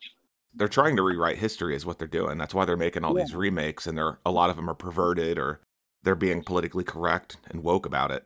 [0.53, 2.37] They're trying to rewrite history, is what they're doing.
[2.37, 3.25] That's why they're making all yeah.
[3.25, 5.59] these remakes, and they're a lot of them are perverted or
[6.03, 8.25] they're being politically correct and woke about it.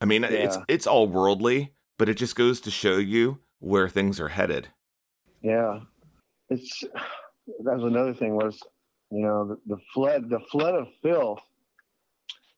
[0.00, 0.30] I mean, yeah.
[0.30, 4.68] it's it's all worldly, but it just goes to show you where things are headed.
[5.42, 5.80] Yeah,
[6.48, 6.82] it's
[7.64, 8.60] that was another thing was,
[9.10, 11.40] you know, the, the flood, the flood of filth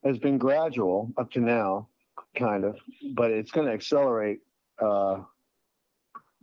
[0.05, 1.89] has been gradual up to now,
[2.37, 2.77] kind of,
[3.15, 4.41] but it's going to accelerate.
[4.81, 5.19] Uh,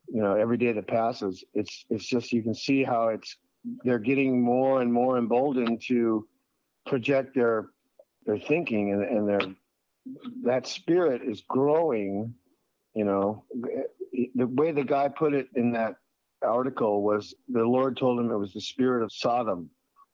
[0.08, 3.38] you know, every day that passes, it's it's just you can see how it's
[3.84, 6.28] they're getting more and more emboldened to
[6.86, 7.70] project their
[8.26, 9.40] their thinking and, and their
[10.44, 12.34] that spirit is growing.
[12.94, 13.46] You know,
[14.36, 15.96] the way the guy put it in that
[16.46, 19.70] article was the Lord told him it was the spirit of Sodom.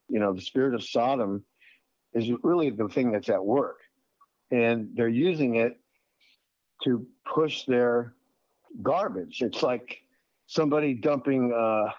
[0.10, 1.44] You know, the spirit of Sodom
[2.14, 3.78] is really the thing that's at work.
[4.52, 5.80] And they're using it
[6.84, 8.14] to push their
[8.82, 9.42] garbage.
[9.42, 10.02] It's like
[10.48, 11.92] somebody dumping, uh,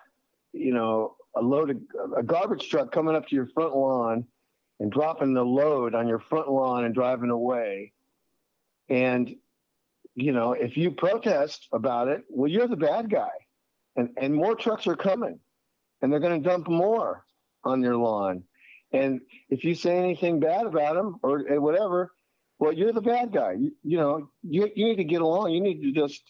[0.52, 4.26] you know, a load of a garbage truck coming up to your front lawn
[4.80, 7.92] and dropping the load on your front lawn and driving away.
[8.90, 9.34] And,
[10.14, 13.30] you know, if you protest about it, well, you're the bad guy
[13.96, 15.38] and and more trucks are coming,
[16.00, 17.24] and they're going to dump more
[17.64, 18.44] on your lawn.
[18.92, 22.12] And if you say anything bad about them or whatever,
[22.58, 23.54] well, you're the bad guy.
[23.58, 25.52] You, you know, you you need to get along.
[25.52, 26.22] You need to just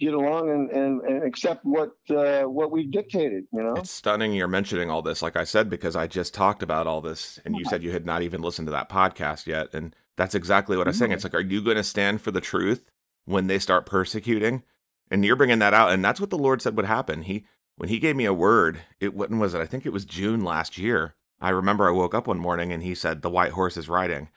[0.00, 3.44] get along and, and, and accept what uh, what we've dictated.
[3.52, 5.22] You know, it's stunning you're mentioning all this.
[5.22, 8.06] Like I said, because I just talked about all this, and you said you had
[8.06, 11.12] not even listened to that podcast yet, and that's exactly what I'm saying.
[11.12, 12.84] It's like, are you going to stand for the truth
[13.24, 14.62] when they start persecuting?
[15.10, 17.22] And you're bringing that out, and that's what the Lord said would happen.
[17.22, 19.60] He when He gave me a word, it when was it?
[19.60, 21.14] I think it was June last year.
[21.40, 24.30] I remember I woke up one morning and He said, "The white horse is riding,"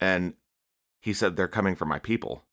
[0.00, 0.34] and
[1.00, 2.44] He said, "They're coming for my people."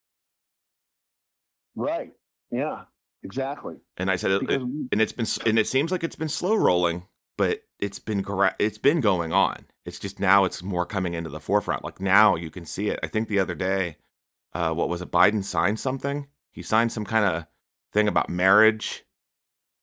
[1.76, 2.12] Right.
[2.52, 2.84] Yeah.
[3.24, 3.76] Exactly.
[3.98, 6.56] And I said, it, it, and it's been, and it seems like it's been slow
[6.56, 8.24] rolling, but it's been
[8.60, 9.66] it's been going on.
[9.86, 11.84] It's just now it's more coming into the forefront.
[11.84, 13.00] Like now you can see it.
[13.02, 13.98] I think the other day,
[14.54, 15.12] uh, what was it?
[15.12, 17.46] Biden signed something he signed some kind of
[17.92, 19.04] thing about marriage,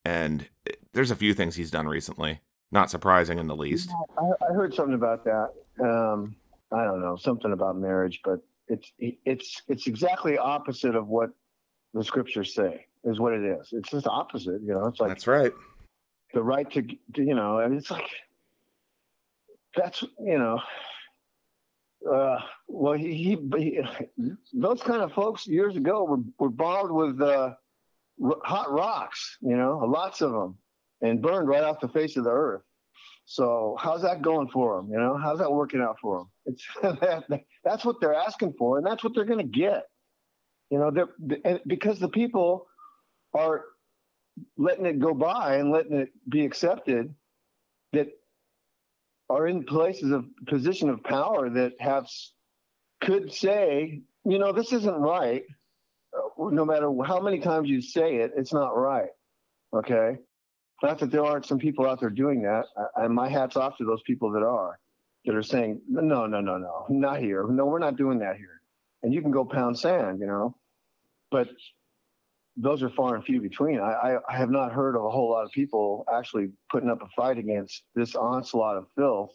[0.05, 0.49] and
[0.93, 2.41] there's a few things he's done recently.
[2.73, 3.91] Not surprising in the least.
[4.17, 5.53] I, I heard something about that.
[5.83, 6.37] Um,
[6.73, 11.31] I don't know something about marriage, but it's it's it's exactly opposite of what
[11.93, 12.87] the scriptures say.
[13.03, 13.71] Is what it is.
[13.73, 14.61] It's just opposite.
[14.63, 15.53] You know, it's like that's right.
[16.33, 18.09] The right to, to you know, and it's like
[19.75, 20.61] that's you know
[22.09, 23.81] uh, well, he, he, he,
[24.53, 27.55] those kind of folks years ago were, were bombed with uh,
[28.43, 30.57] hot rocks, you know, lots of them,
[31.03, 32.63] and burned right off the face of the earth.
[33.27, 34.91] So how's that going for them?
[34.91, 36.31] You know, how's that working out for them?
[36.47, 37.25] It's that,
[37.65, 39.85] that's what they're asking for, and that's what they're going to get.
[40.71, 42.67] You know, they're, because the people
[43.35, 43.65] are
[44.57, 47.15] letting it go by and letting it be accepted
[47.93, 48.09] that
[49.31, 52.07] are in places of position of power that have
[53.01, 55.45] could say, you know, this isn't right.
[56.13, 59.11] Uh, no matter how many times you say it, it's not right.
[59.73, 60.17] Okay.
[60.83, 62.65] Not that there aren't some people out there doing that.
[62.97, 64.79] And my hat's off to those people that are,
[65.25, 67.47] that are saying, no, no, no, no, not here.
[67.49, 68.61] No, we're not doing that here.
[69.03, 70.57] And you can go pound sand, you know.
[71.31, 71.49] But
[72.57, 73.81] those are far and few between.
[73.81, 77.09] I, I, have not heard of a whole lot of people actually putting up a
[77.17, 79.31] fight against this onslaught of filth.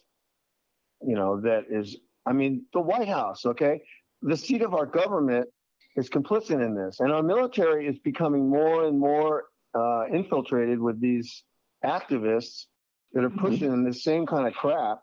[1.01, 3.81] You know, that is, I mean, the White House, okay?
[4.21, 5.47] The seat of our government
[5.95, 10.99] is complicit in this, and our military is becoming more and more uh, infiltrated with
[10.99, 11.43] these
[11.83, 12.65] activists
[13.13, 13.39] that are mm-hmm.
[13.39, 13.85] pushing mm-hmm.
[13.85, 14.99] the same kind of crap,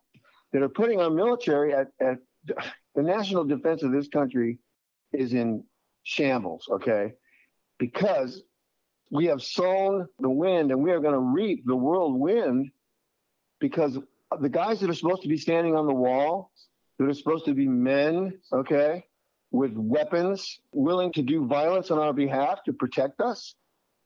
[0.52, 2.18] that are putting our military at, at
[2.94, 4.58] the national defense of this country
[5.12, 5.64] is in
[6.02, 7.12] shambles, okay?
[7.82, 8.40] Because
[9.10, 12.70] we have sown the wind and we are going to reap the whirlwind
[13.58, 13.98] because
[14.40, 16.52] the guys that are supposed to be standing on the wall,
[16.98, 19.04] that are supposed to be men, okay,
[19.50, 23.56] with weapons, willing to do violence on our behalf to protect us,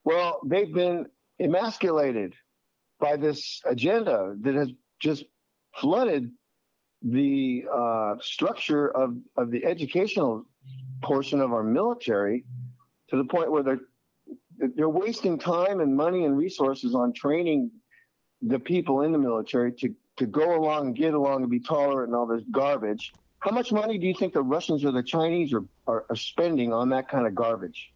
[0.04, 1.04] well, they've been
[1.38, 2.32] emasculated
[2.98, 5.22] by this agenda that has just
[5.74, 6.30] flooded
[7.02, 10.46] the uh, structure of, of the educational
[11.02, 12.46] portion of our military
[13.10, 13.80] to the point where they're
[14.58, 17.70] they're wasting time and money and resources on training
[18.42, 22.08] the people in the military to to go along and get along and be tolerant
[22.08, 23.12] and all this garbage.
[23.40, 26.72] How much money do you think the Russians or the Chinese are, are, are spending
[26.72, 27.92] on that kind of garbage?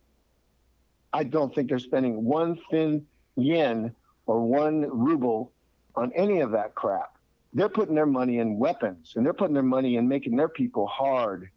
[1.12, 3.94] I don't think they're spending one thin yen
[4.26, 5.52] or one ruble
[5.96, 7.16] on any of that crap.
[7.52, 10.86] They're putting their money in weapons and they're putting their money in making their people
[10.86, 11.50] hard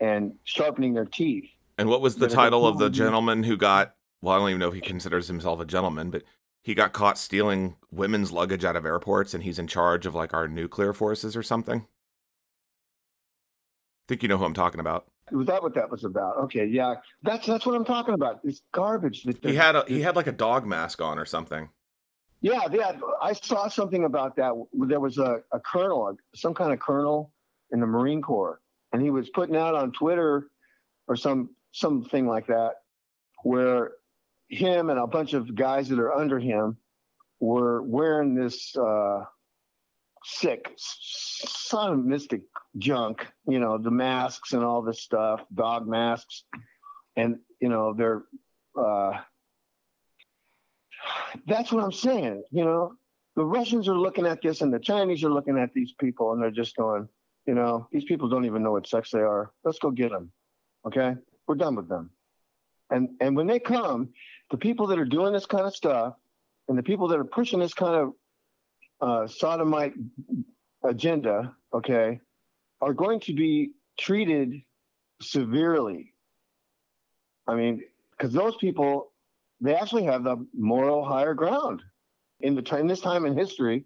[0.00, 1.48] and sharpening their teeth.
[1.78, 3.94] And what was the title of the gentleman who got?
[4.20, 6.24] Well, I don't even know if he considers himself a gentleman, but
[6.60, 10.34] he got caught stealing women's luggage out of airports, and he's in charge of like
[10.34, 11.82] our nuclear forces or something.
[11.82, 11.86] I
[14.08, 15.06] think you know who I'm talking about.
[15.30, 16.36] Was that what that was about?
[16.38, 18.42] Okay, yeah, that's that's what I'm talking about.
[18.42, 19.22] This garbage.
[19.22, 21.68] That, he had a, he had like a dog mask on or something.
[22.40, 22.92] Yeah, yeah.
[23.20, 24.52] I saw something about that.
[24.72, 27.32] There was a, a colonel, some kind of colonel
[27.70, 28.60] in the Marine Corps,
[28.92, 30.48] and he was putting out on Twitter
[31.08, 32.74] or some something like that,
[33.42, 33.92] where
[34.48, 36.76] him and a bunch of guys that are under him
[37.40, 39.24] were wearing this uh,
[40.24, 42.42] sick, sodomistic
[42.76, 46.44] junk, you know, the masks and all this stuff, dog masks,
[47.16, 48.24] and you know they're.
[48.78, 49.18] Uh,
[51.46, 52.42] that's what I'm saying.
[52.50, 52.94] You know,
[53.36, 56.42] the Russians are looking at this, and the Chinese are looking at these people, and
[56.42, 57.08] they're just going,
[57.46, 59.52] you know, these people don't even know what sex they are.
[59.64, 60.32] Let's go get them.
[60.86, 61.14] Okay.
[61.48, 62.10] We're done with them.
[62.90, 64.10] And and when they come,
[64.50, 66.14] the people that are doing this kind of stuff
[66.68, 68.12] and the people that are pushing this kind of
[69.00, 69.94] uh, sodomite
[70.84, 72.20] agenda, okay,
[72.80, 74.62] are going to be treated
[75.20, 76.14] severely.
[77.46, 77.82] I mean,
[78.16, 79.12] because those people,
[79.60, 81.82] they actually have the moral higher ground.
[82.40, 83.84] In the in this time in history,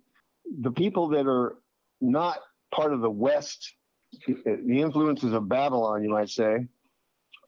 [0.61, 1.57] the people that are
[2.01, 2.39] not
[2.75, 3.75] part of the West,
[4.27, 6.67] the influences of Babylon, you might say,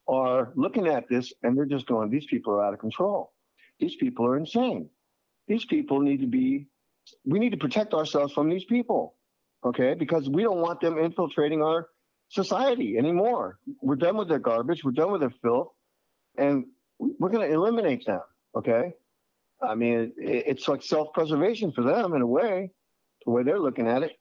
[0.07, 3.33] are looking at this and they're just going, these people are out of control.
[3.81, 4.89] These people are insane.
[5.49, 6.67] These people need to be,
[7.25, 9.15] we need to protect ourselves from these people,
[9.65, 9.95] okay?
[9.95, 11.89] Because we don't want them infiltrating our
[12.29, 13.59] society anymore.
[13.83, 15.69] We're done with their garbage, we're done with their filth,
[16.39, 16.65] and
[16.99, 18.23] we're going to eliminate them,
[18.57, 18.95] okay?
[19.63, 22.71] I mean, it's like self preservation for them in a way,
[23.25, 24.13] the way they're looking at it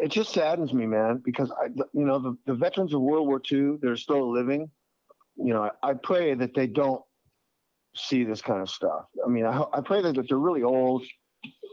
[0.00, 3.40] it just saddens me, man, because I, you know, the, the veterans of World War
[3.50, 4.70] II, they're still living.
[5.36, 7.02] You know, I, I pray that they don't
[7.94, 9.04] see this kind of stuff.
[9.24, 11.04] I mean, I, I pray that, that they're really old,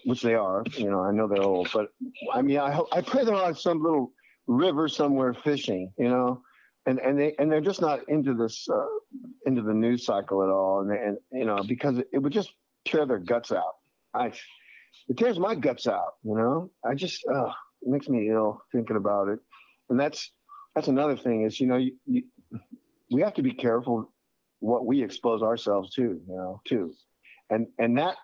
[0.04, 0.64] which they are.
[0.76, 1.88] You know, I know they're old, but
[2.34, 4.12] I mean, I I pray they're on some little
[4.46, 5.94] river somewhere fishing.
[5.98, 6.42] You know,
[6.86, 8.86] and and they and they're just not into this uh,
[9.46, 10.82] into the news cycle at all.
[10.82, 12.52] And and you know, because it, it would just
[12.86, 13.76] tear their guts out.
[14.14, 14.34] I
[15.08, 16.16] it tears my guts out.
[16.24, 17.26] You know, I just.
[17.26, 19.40] Uh, it makes me ill thinking about it.
[19.90, 20.32] And that's
[20.76, 22.24] that's another thing is you know you, you,
[23.12, 24.12] we have to be careful
[24.60, 26.94] what we expose ourselves to, you know, too,
[27.50, 28.18] and and that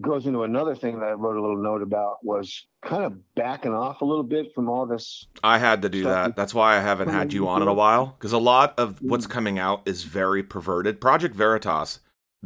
[0.00, 3.72] goes into another thing that I wrote a little note about was kind of backing
[3.72, 5.26] off a little bit from all this.
[5.42, 6.36] I had to do that.
[6.36, 9.26] That's why I haven't had you on in a while because a lot of what's
[9.26, 11.00] coming out is very perverted.
[11.00, 12.00] Project Veritas,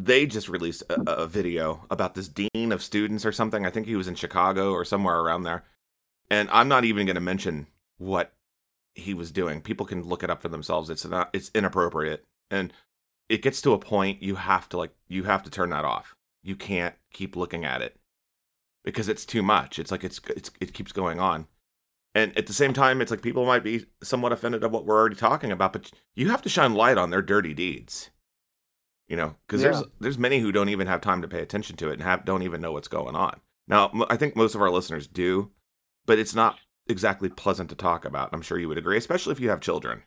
[0.04, 3.66] they just released a, a video about this dean of students or something.
[3.66, 5.64] I think he was in Chicago or somewhere around there.
[6.30, 8.32] And I'm not even going to mention what
[8.94, 9.60] he was doing.
[9.60, 10.90] People can look it up for themselves.
[10.90, 12.24] It's not it's inappropriate.
[12.50, 12.72] And
[13.28, 16.14] it gets to a point you have to like you have to turn that off.
[16.42, 17.96] You can't keep looking at it
[18.84, 19.78] because it's too much.
[19.78, 21.46] It's like it's, it's it keeps going on.
[22.14, 24.98] And at the same time, it's like people might be somewhat offended of what we're
[24.98, 28.10] already talking about, but you have to shine light on their dirty deeds.
[29.08, 29.70] You know, because yeah.
[29.70, 32.24] there's there's many who don't even have time to pay attention to it and have
[32.24, 33.40] don't even know what's going on.
[33.66, 35.50] Now, I think most of our listeners do,
[36.06, 36.56] but it's not
[36.88, 38.30] exactly pleasant to talk about.
[38.32, 40.02] I'm sure you would agree, especially if you have children.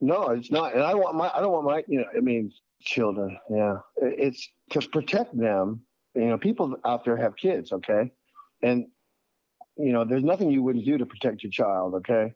[0.00, 0.74] No, it's not.
[0.74, 3.38] And I want my I don't want my you know I mean children.
[3.50, 5.82] Yeah, it's to protect them.
[6.14, 8.10] You know, people out there have kids, okay,
[8.62, 8.86] and
[9.76, 12.34] you know there's nothing you wouldn't do to protect your child, okay,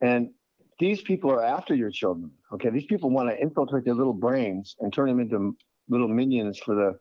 [0.00, 0.30] and
[0.78, 2.70] these people are after your children, okay.
[2.70, 5.56] These people want to infiltrate their little brains and turn them into
[5.88, 6.98] little minions for the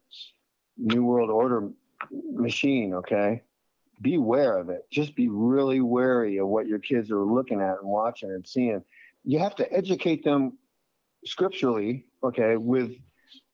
[0.77, 1.69] new world order
[2.33, 3.41] machine, okay
[4.01, 4.85] beware of it.
[4.91, 8.83] Just be really wary of what your kids are looking at and watching and seeing.
[9.23, 10.57] You have to educate them
[11.25, 12.91] scripturally, okay, with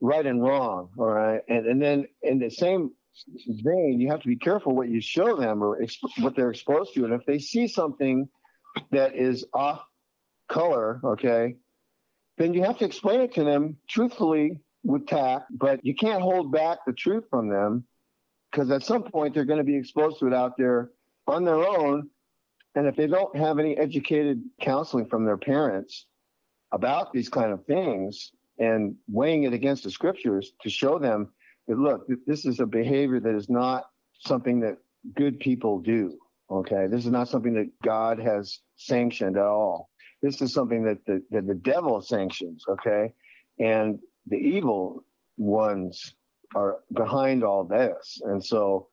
[0.02, 2.92] right and wrong, all right, and and then in the same
[3.48, 6.94] vein, you have to be careful what you show them or exp- what they're exposed
[6.96, 8.28] to, and if they see something
[8.92, 9.84] that is off
[10.50, 11.56] color, okay,
[12.38, 16.52] then you have to explain it to them truthfully with tact, but you can't hold
[16.52, 17.86] back the truth from them
[18.52, 20.90] because at some point they're going to be exposed to it out there
[21.28, 22.10] on their own.
[22.76, 26.06] And if they don't have any educated counseling from their parents
[26.72, 31.30] about these kind of things and weighing it against the scriptures to show them
[31.68, 33.86] that, look, this is a behavior that is not
[34.20, 34.78] something that
[35.16, 36.18] good people do.
[36.50, 36.88] Okay.
[36.88, 39.90] This is not something that God has sanctioned at all.
[40.22, 42.64] This is something that the, that the devil sanctions.
[42.68, 43.14] Okay.
[43.60, 45.04] And the evil
[45.38, 46.14] ones
[46.56, 48.22] are behind all this.
[48.24, 48.88] And so,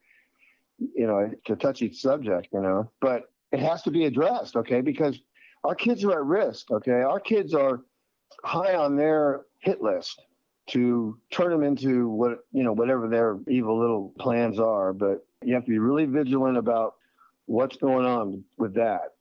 [0.79, 4.81] you know, it's a touchy subject, you know, but it has to be addressed, okay?
[4.81, 5.19] Because
[5.65, 7.03] our kids are at risk, okay?
[7.03, 7.83] Our kids are
[8.45, 10.21] high on their hit list
[10.69, 14.93] to turn them into what, you know, whatever their evil little plans are.
[14.93, 16.95] But you have to be really vigilant about
[17.47, 19.15] what's going on with that.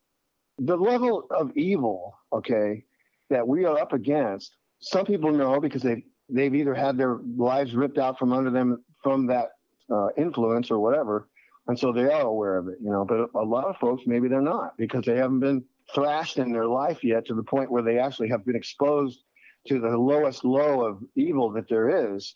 [0.59, 2.85] The level of evil, okay,
[3.29, 7.75] that we are up against, some people know because they they've either had their lives
[7.75, 9.51] ripped out from under them from that
[9.91, 11.27] uh, influence or whatever,
[11.67, 13.05] and so they are aware of it, you know.
[13.05, 15.63] But a lot of folks maybe they're not because they haven't been
[15.93, 19.23] thrashed in their life yet to the point where they actually have been exposed
[19.67, 22.35] to the lowest low of evil that there is.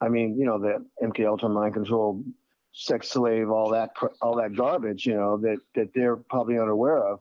[0.00, 2.24] I mean, you know, the MK Ultra mind control,
[2.72, 3.90] sex slave, all that,
[4.22, 7.20] all that garbage, you know, that that they're probably unaware of.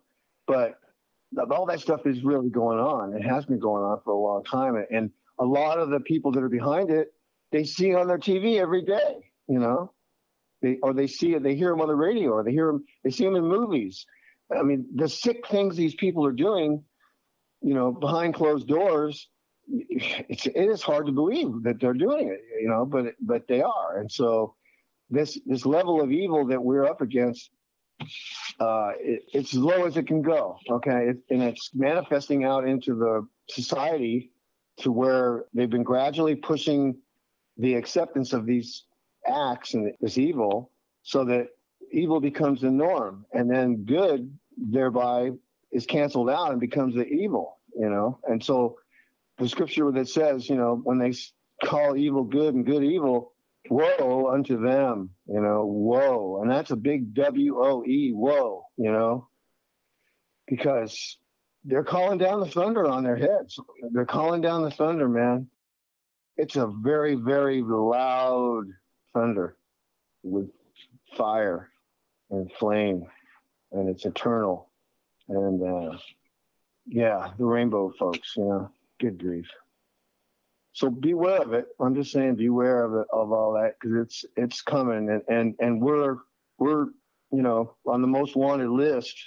[0.49, 3.13] But all that stuff is really going on.
[3.13, 6.31] It has been going on for a long time, and a lot of the people
[6.31, 7.13] that are behind it,
[7.51, 9.93] they see on their TV every day, you know,
[10.62, 12.83] they, or they see it, they hear them on the radio, or they hear them,
[13.03, 14.05] they see them in movies.
[14.55, 16.83] I mean, the sick things these people are doing,
[17.62, 19.27] you know, behind closed doors,
[19.67, 23.62] it's, it is hard to believe that they're doing it, you know, but but they
[23.62, 24.55] are, and so
[25.12, 27.51] this this level of evil that we're up against,
[28.59, 30.57] uh, it, it's as low as it can go.
[30.69, 34.31] Okay, it, and it's manifesting out into the society
[34.79, 36.95] to where they've been gradually pushing
[37.57, 38.85] the acceptance of these
[39.27, 40.71] acts and this evil
[41.03, 41.47] so that
[41.91, 45.31] evil becomes the norm and then good thereby
[45.71, 48.75] is canceled out and becomes the evil you know and so
[49.38, 51.13] the scripture that says you know when they
[51.63, 53.33] call evil good and good evil
[53.69, 59.27] woe unto them you know woe and that's a big w-o-e woe you know
[60.47, 61.17] because
[61.65, 63.59] they're calling down the thunder on their heads.
[63.91, 65.47] They're calling down the thunder, man.
[66.37, 68.65] It's a very, very loud
[69.13, 69.57] thunder
[70.23, 70.49] with
[71.17, 71.69] fire
[72.31, 73.05] and flame,
[73.71, 74.69] and it's eternal.
[75.27, 75.97] And uh,
[76.87, 79.47] yeah, the rainbow folks, you know, good grief.
[80.73, 81.67] So beware of it.
[81.79, 85.55] I'm just saying, beware of it, of all that, because it's it's coming, and and
[85.60, 86.17] and we're
[86.58, 86.88] we're
[87.32, 89.17] you know on the most wanted list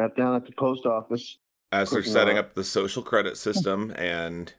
[0.00, 1.38] at down at the post office.
[1.70, 2.54] As they're setting up.
[2.54, 4.54] the social credit system and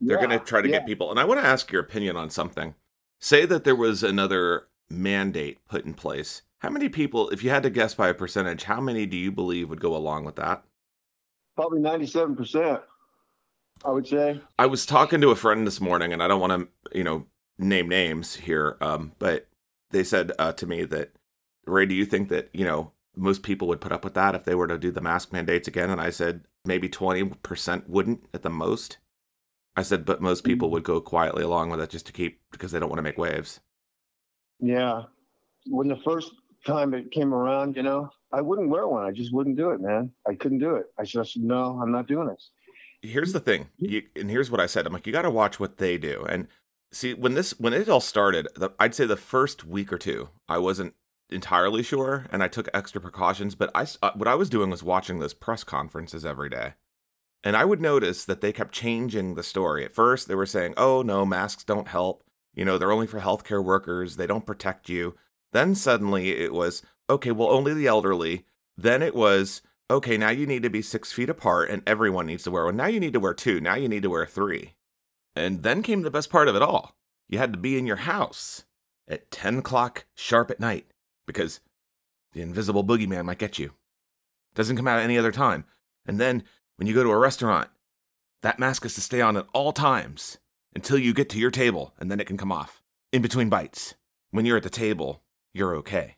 [0.00, 0.78] they're yeah, going to try to yeah.
[0.78, 2.74] get people and i want to ask your opinion on something.
[3.20, 6.42] Say that there was another mandate put in place.
[6.58, 9.30] How many people if you had to guess by a percentage how many do you
[9.30, 10.64] believe would go along with that?
[11.56, 12.82] Probably 97%
[13.86, 16.52] i would say i was talking to a friend this morning and i don't want
[16.52, 17.26] to you know
[17.58, 19.48] name names here um, but
[19.90, 21.12] they said uh, to me that
[21.66, 24.44] ray do you think that you know most people would put up with that if
[24.44, 25.90] they were to do the mask mandates again.
[25.90, 28.98] And I said maybe 20% wouldn't at the most.
[29.74, 32.72] I said, but most people would go quietly along with it just to keep because
[32.72, 33.60] they don't want to make waves.
[34.60, 35.04] Yeah.
[35.66, 36.32] When the first
[36.66, 39.04] time it came around, you know, I wouldn't wear one.
[39.04, 40.12] I just wouldn't do it, man.
[40.28, 40.86] I couldn't do it.
[40.98, 42.50] I just no, I'm not doing this.
[43.02, 44.86] Here's the thing, you, and here's what I said.
[44.86, 46.24] I'm like, you got to watch what they do.
[46.28, 46.48] And
[46.92, 50.30] see, when this when it all started, the, I'd say the first week or two,
[50.48, 50.94] I wasn't
[51.28, 53.54] entirely sure, and I took extra precautions.
[53.54, 56.74] But I uh, what I was doing was watching those press conferences every day.
[57.44, 59.84] And I would notice that they kept changing the story.
[59.84, 62.24] At first, they were saying, oh, no, masks don't help.
[62.54, 64.16] You know, they're only for healthcare workers.
[64.16, 65.14] They don't protect you.
[65.52, 68.46] Then suddenly it was, okay, well, only the elderly.
[68.76, 72.44] Then it was, okay, now you need to be six feet apart and everyone needs
[72.44, 72.76] to wear one.
[72.76, 73.60] Now you need to wear two.
[73.60, 74.74] Now you need to wear three.
[75.34, 76.96] And then came the best part of it all.
[77.28, 78.64] You had to be in your house
[79.08, 80.86] at 10 o'clock sharp at night
[81.26, 81.60] because
[82.32, 83.72] the invisible boogeyman might get you.
[84.54, 85.64] Doesn't come out at any other time.
[86.06, 86.44] And then
[86.76, 87.68] when you go to a restaurant,
[88.42, 90.38] that mask has to stay on at all times
[90.74, 92.82] until you get to your table, and then it can come off
[93.12, 93.94] in between bites.
[94.30, 95.22] When you're at the table,
[95.54, 96.16] you're okay.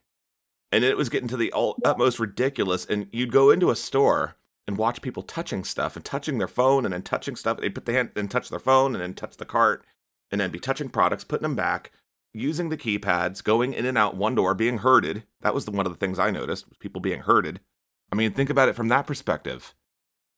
[0.70, 1.52] And it was getting to the
[1.84, 2.84] utmost ridiculous.
[2.84, 6.84] And you'd go into a store and watch people touching stuff and touching their phone
[6.84, 7.58] and then touching stuff.
[7.58, 9.84] They put the hand and touch their phone and then touch the cart
[10.30, 11.90] and then be touching products, putting them back,
[12.34, 15.24] using the keypads, going in and out one door, being herded.
[15.40, 17.60] That was the, one of the things I noticed, was people being herded.
[18.12, 19.74] I mean, think about it from that perspective.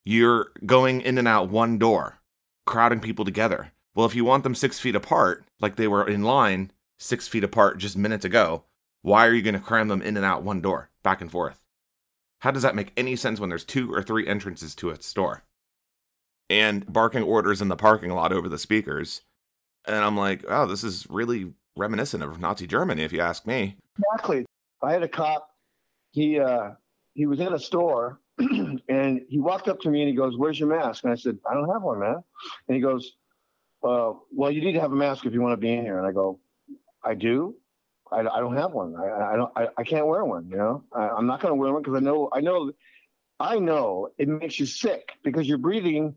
[0.04, 2.20] You're going in and out one door,
[2.66, 3.72] crowding people together.
[3.96, 7.42] Well, if you want them six feet apart, like they were in line six feet
[7.42, 8.62] apart just minutes ago,
[9.02, 11.60] why are you going to cram them in and out one door, back and forth?
[12.40, 15.44] How does that make any sense when there's two or three entrances to a store?
[16.48, 19.22] And barking orders in the parking lot over the speakers.
[19.86, 23.76] And I'm like, oh, this is really reminiscent of Nazi Germany, if you ask me.
[23.98, 24.44] Exactly.
[24.82, 25.48] I had a cop.
[26.12, 26.70] He uh,
[27.14, 30.58] he was in a store, and he walked up to me and he goes, "Where's
[30.58, 32.22] your mask?" And I said, "I don't have one, man."
[32.68, 33.12] And he goes,
[33.84, 35.98] uh, "Well, you need to have a mask if you want to be in here."
[35.98, 36.40] And I go,
[37.04, 37.54] "I do."
[38.12, 38.94] I, I don't have one.
[38.96, 39.52] I, I don't.
[39.56, 40.48] I, I can't wear one.
[40.48, 42.28] You know, I, am not going to wear one because I know.
[42.32, 42.72] I know.
[43.38, 46.14] I know it makes you sick because you're breathing.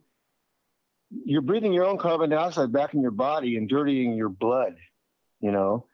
[1.26, 4.76] You're breathing your own carbon dioxide back in your body and dirtying your blood.
[5.40, 5.86] You know,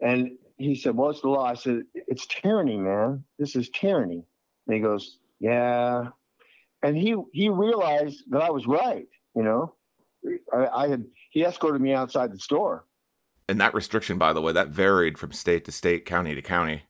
[0.00, 3.24] and he said, "Well, it's the law." I said, "It's tyranny, man.
[3.38, 4.24] This is tyranny."
[4.66, 6.08] And he goes, "Yeah,"
[6.82, 9.08] and he he realized that I was right.
[9.34, 9.74] You know,
[10.52, 12.84] I, I had he escorted me outside the store
[13.52, 16.84] and that restriction, by the way, that varied from state to state, county to county.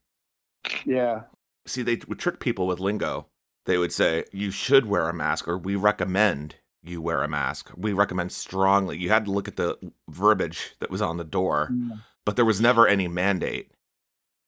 [0.87, 1.23] Yeah.
[1.67, 3.27] See, they would trick people with lingo.
[3.67, 7.73] They would say, you should wear a mask, or we recommend you wear a mask.
[7.77, 8.97] We recommend strongly.
[8.97, 9.77] You had to look at the
[10.09, 12.01] verbiage that was on the door, mm.
[12.25, 13.73] but there was never any mandate.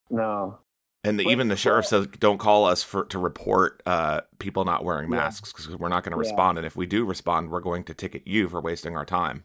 [0.08, 0.58] No.
[1.02, 4.84] And the, even the sheriff says, "Don't call us for to report uh, people not
[4.84, 6.56] wearing masks because we're not going to respond.
[6.56, 6.60] Yeah.
[6.60, 9.42] And if we do respond, we're going to ticket you for wasting our time."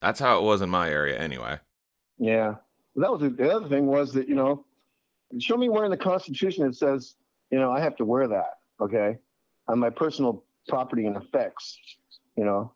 [0.00, 1.58] That's how it was in my area, anyway.
[2.18, 2.56] Yeah.
[2.96, 4.64] That was the, the other thing was that, you know,
[5.38, 7.14] show me where in the Constitution it says,
[7.50, 9.18] you know, I have to wear that, okay,
[9.68, 11.78] on my personal property and effects,
[12.36, 12.72] you know,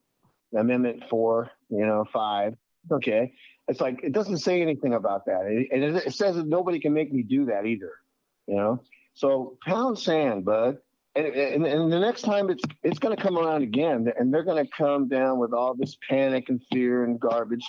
[0.57, 2.57] Amendment four, you know, five,
[2.91, 3.33] okay.
[3.69, 6.93] It's like it doesn't say anything about that, and it, it says that nobody can
[6.93, 7.93] make me do that either,
[8.49, 8.83] you know.
[9.15, 10.79] So pound sand, bud.
[11.15, 14.45] And, and, and, the next time it's it's going to come around again, and they're
[14.45, 17.65] going to come down with all this panic and fear and garbage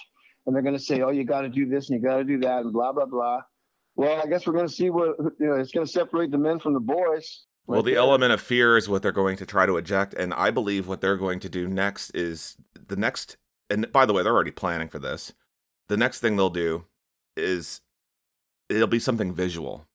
[0.46, 2.24] and they're going to say, "Oh, you got to do this and you got to
[2.24, 3.42] do that," and blah blah blah.
[3.96, 5.56] Well, I guess we're going to see what you know.
[5.56, 7.46] It's going to separate the men from the boys.
[7.68, 10.52] Well, the element of fear is what they're going to try to eject, and I
[10.52, 13.38] believe what they're going to do next is the next.
[13.70, 15.34] And by the way, they're already planning for this.
[15.88, 16.86] The next thing they'll do
[17.38, 17.82] is
[18.70, 19.88] it'll be something visual.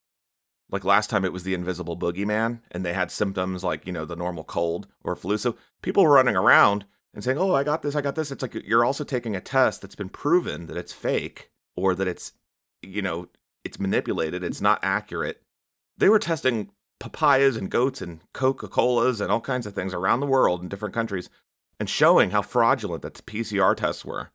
[0.71, 4.05] Like last time, it was the invisible boogeyman, and they had symptoms like you know
[4.05, 5.37] the normal cold or flu.
[5.39, 6.87] So people were running around
[7.17, 9.41] and saying, "Oh, I got this, I got this." It's like you're also taking a
[9.41, 12.33] test that's been proven that it's fake or that it's,
[12.83, 13.29] you know,
[13.64, 15.43] it's manipulated, it's not accurate.
[15.97, 20.27] They were testing papayas and goats and Coca-Colas and all kinds of things around the
[20.27, 21.29] world in different countries
[21.81, 24.31] and showing how fraudulent that PCR tests were.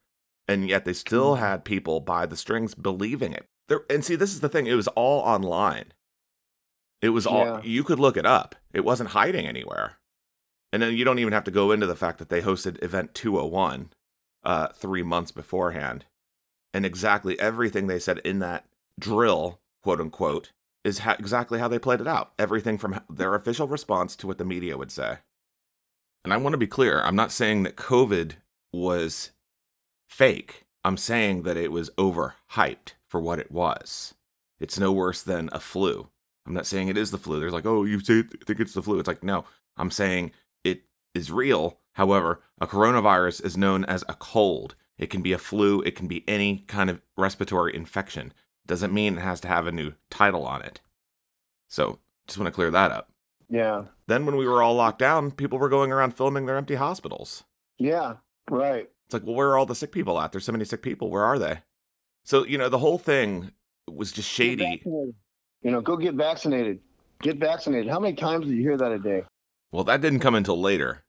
[0.47, 1.43] And yet they still mm-hmm.
[1.43, 3.45] had people by the strings believing it.
[3.67, 5.93] There, and see, this is the thing, it was all online.
[7.01, 7.61] It was all yeah.
[7.63, 8.55] you could look it up.
[8.73, 9.97] It wasn't hiding anywhere.
[10.71, 13.13] And then you don't even have to go into the fact that they hosted Event
[13.13, 13.89] 201
[14.43, 16.05] uh, three months beforehand.
[16.73, 18.65] And exactly everything they said in that
[18.97, 20.51] drill, quote unquote,
[20.83, 22.31] is ha- exactly how they played it out.
[22.39, 25.17] Everything from their official response to what the media would say.
[26.23, 28.33] And I want to be clear I'm not saying that COVID
[28.71, 29.31] was
[30.07, 30.65] fake.
[30.83, 34.15] I'm saying that it was overhyped for what it was.
[34.59, 36.09] It's no worse than a flu.
[36.45, 37.39] I'm not saying it is the flu.
[37.39, 38.99] There's like, oh, you think it's the flu.
[38.99, 39.45] It's like, no,
[39.77, 40.31] I'm saying
[41.13, 41.79] is real.
[41.93, 44.75] However, a coronavirus is known as a cold.
[44.97, 48.33] It can be a flu, it can be any kind of respiratory infection.
[48.67, 50.79] Doesn't mean it has to have a new title on it.
[51.67, 53.11] So, Just want to clear that up.
[53.49, 53.85] Yeah.
[54.07, 57.43] Then when we were all locked down, people were going around filming their empty hospitals.
[57.77, 58.15] Yeah.
[58.49, 58.89] Right.
[59.05, 60.31] It's like, well, where are all the sick people at?
[60.31, 61.09] There's so many sick people.
[61.09, 61.59] Where are they?
[62.23, 63.51] So, you know, the whole thing
[63.89, 64.81] was just shady.
[64.85, 65.13] You
[65.63, 66.79] know, go get vaccinated.
[67.21, 67.89] Get vaccinated.
[67.89, 69.23] How many times do you hear that a day?
[69.71, 71.03] Well, that didn't come until later.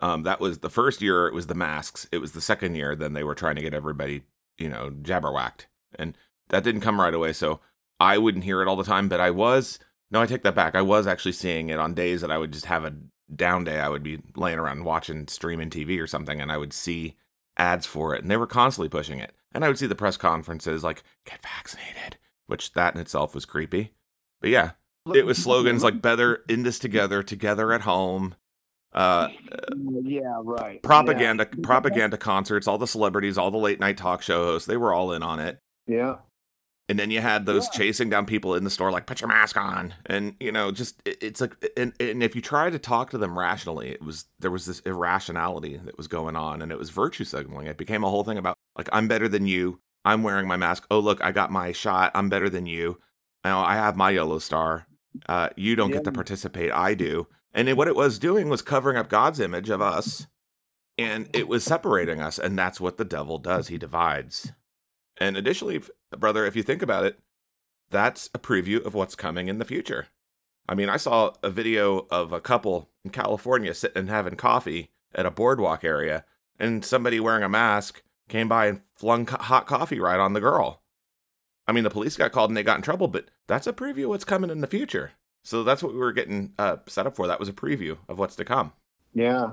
[0.00, 2.08] Um, that was the first year, it was the masks.
[2.10, 4.22] It was the second year, then they were trying to get everybody,
[4.58, 5.66] you know, jabberwhacked.
[5.98, 6.16] And
[6.48, 7.32] that didn't come right away.
[7.32, 7.60] So
[8.00, 9.78] I wouldn't hear it all the time, but I was,
[10.10, 10.74] no, I take that back.
[10.74, 12.94] I was actually seeing it on days that I would just have a
[13.34, 13.80] down day.
[13.80, 17.16] I would be laying around watching streaming TV or something, and I would see
[17.56, 19.32] ads for it, and they were constantly pushing it.
[19.52, 23.44] And I would see the press conferences like, get vaccinated, which that in itself was
[23.44, 23.92] creepy.
[24.40, 24.72] But yeah,
[25.12, 28.34] it was slogans like better in this together, together at home.
[28.92, 29.28] Uh,
[30.02, 30.80] yeah, right.
[30.82, 31.60] Propaganda, yeah.
[31.62, 35.12] propaganda concerts, all the celebrities, all the late night talk show hosts, they were all
[35.12, 35.58] in on it.
[35.86, 36.16] Yeah.
[36.88, 37.78] And then you had those yeah.
[37.78, 39.94] chasing down people in the store, like, put your mask on.
[40.06, 43.18] And, you know, just, it, it's like, and, and if you try to talk to
[43.18, 46.90] them rationally, it was, there was this irrationality that was going on and it was
[46.90, 47.66] virtue signaling.
[47.66, 49.80] It became a whole thing about, like, I'm better than you.
[50.04, 50.86] I'm wearing my mask.
[50.90, 52.12] Oh, look, I got my shot.
[52.14, 53.00] I'm better than you.
[53.44, 54.86] Now I have my yellow star.
[55.28, 55.96] Uh, you don't yeah.
[55.96, 56.72] get to participate.
[56.72, 57.28] I do.
[57.52, 60.26] And what it was doing was covering up God's image of us,
[60.98, 62.38] and it was separating us.
[62.38, 63.68] And that's what the devil does.
[63.68, 64.52] He divides.
[65.18, 67.20] And additionally, brother, if you think about it,
[67.90, 70.08] that's a preview of what's coming in the future.
[70.68, 74.90] I mean, I saw a video of a couple in California sitting and having coffee
[75.14, 76.24] at a boardwalk area,
[76.58, 80.82] and somebody wearing a mask came by and flung hot coffee right on the girl.
[81.66, 84.04] I mean, the police got called and they got in trouble, but that's a preview
[84.04, 85.12] of what's coming in the future.
[85.42, 87.26] So that's what we were getting uh, set up for.
[87.26, 88.72] That was a preview of what's to come.
[89.12, 89.50] Yeah.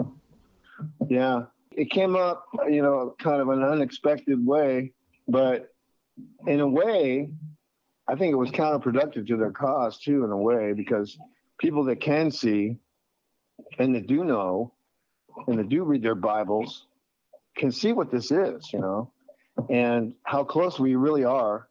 [1.10, 1.44] Yeah.
[1.72, 4.94] It came up, you know, kind of an unexpected way,
[5.28, 5.74] but
[6.48, 7.30] in a way,
[8.08, 11.18] I think it was counterproductive to their cause too, in a way, because
[11.60, 12.78] people that can see
[13.80, 14.74] and that do know
[15.48, 16.88] and that do read their Bibles
[17.56, 19.12] can see what this is, you know,
[19.70, 21.68] and how close we really are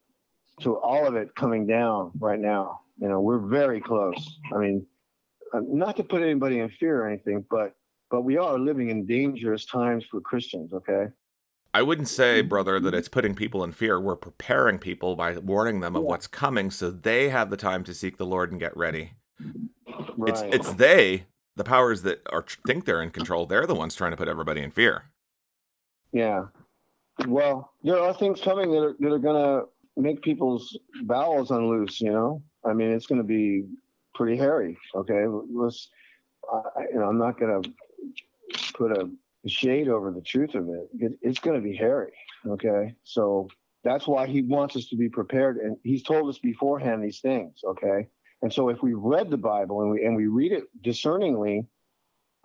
[0.62, 2.80] to all of it coming down right now.
[2.98, 4.38] You know, we're very close.
[4.54, 4.86] I mean,
[5.52, 7.74] uh, not to put anybody in fear or anything, but
[8.10, 10.72] but we are living in dangerous times for Christians.
[10.72, 11.08] Okay.
[11.72, 14.00] I wouldn't say, brother, that it's putting people in fear.
[14.00, 17.94] We're preparing people by warning them of what's coming, so they have the time to
[17.94, 19.12] seek the Lord and get ready.
[20.16, 20.30] Right.
[20.30, 23.46] It's it's they, the powers that are think they're in control.
[23.46, 25.04] They're the ones trying to put everybody in fear.
[26.12, 26.46] Yeah.
[27.26, 29.68] Well, there are things coming that are, that are going to
[30.00, 32.00] make people's bowels unloose.
[32.00, 33.64] You know, I mean, it's going to be
[34.14, 34.76] pretty hairy.
[34.94, 35.88] Okay, let's.
[36.52, 37.70] Uh, you know, I'm not going to
[38.74, 39.08] put a
[39.46, 40.88] shade over the truth of it.
[40.98, 42.12] it it's going to be hairy.
[42.46, 43.48] Okay, so
[43.84, 47.60] that's why he wants us to be prepared, and he's told us beforehand these things.
[47.64, 48.08] Okay,
[48.42, 51.66] and so if we read the Bible and we and we read it discerningly,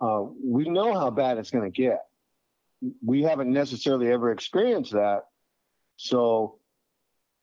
[0.00, 2.02] uh, we know how bad it's going to get.
[3.04, 5.22] We haven't necessarily ever experienced that,
[5.96, 6.58] so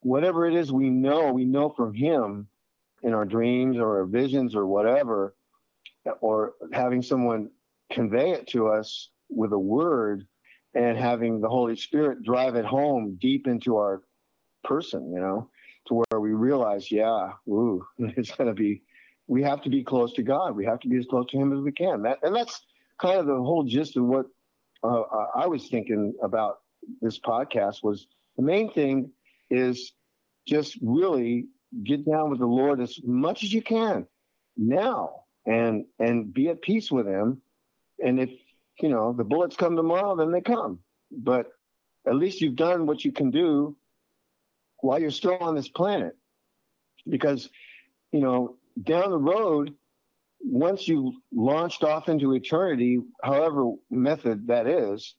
[0.04, 2.48] whatever it is we know, we know from Him
[3.02, 5.36] in our dreams or our visions or whatever,
[6.22, 7.50] or having someone
[7.92, 10.26] convey it to us with a word
[10.76, 14.02] and having the Holy Spirit drive it home deep into our
[14.64, 15.50] person, you know,
[15.88, 18.82] to where we realize, yeah, ooh, it's going to be,
[19.28, 20.56] we have to be close to God.
[20.56, 22.02] We have to be as close to Him as we can.
[22.04, 22.66] That, and that's
[23.00, 24.26] kind of the whole gist of what
[24.84, 25.04] uh,
[25.36, 26.60] I was thinking about
[27.02, 29.12] this podcast was the main thing
[29.54, 29.94] is
[30.48, 31.48] just really
[31.84, 34.06] get down with the Lord as much as you can
[34.58, 37.42] now and and be at peace with him.
[38.04, 38.32] And if
[38.82, 40.80] you know the bullets come tomorrow, then they come.
[41.12, 41.48] But
[42.08, 43.76] at least you've done what you can do
[44.80, 46.16] while you're still on this planet.
[47.08, 47.50] Because,
[48.12, 49.74] you know, down the road,
[50.42, 55.16] once you launched off into eternity, however method that is,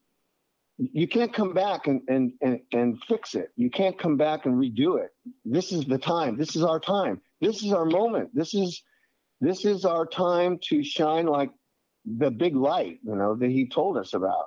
[0.79, 3.51] you can't come back and, and, and, and fix it.
[3.57, 5.11] You can't come back and redo it.
[5.45, 6.37] This is the time.
[6.37, 7.20] This is our time.
[7.41, 8.31] This is our moment.
[8.35, 8.83] This is
[9.41, 11.51] this is our time to shine like
[12.07, 14.47] the big light, you know, that he told us about.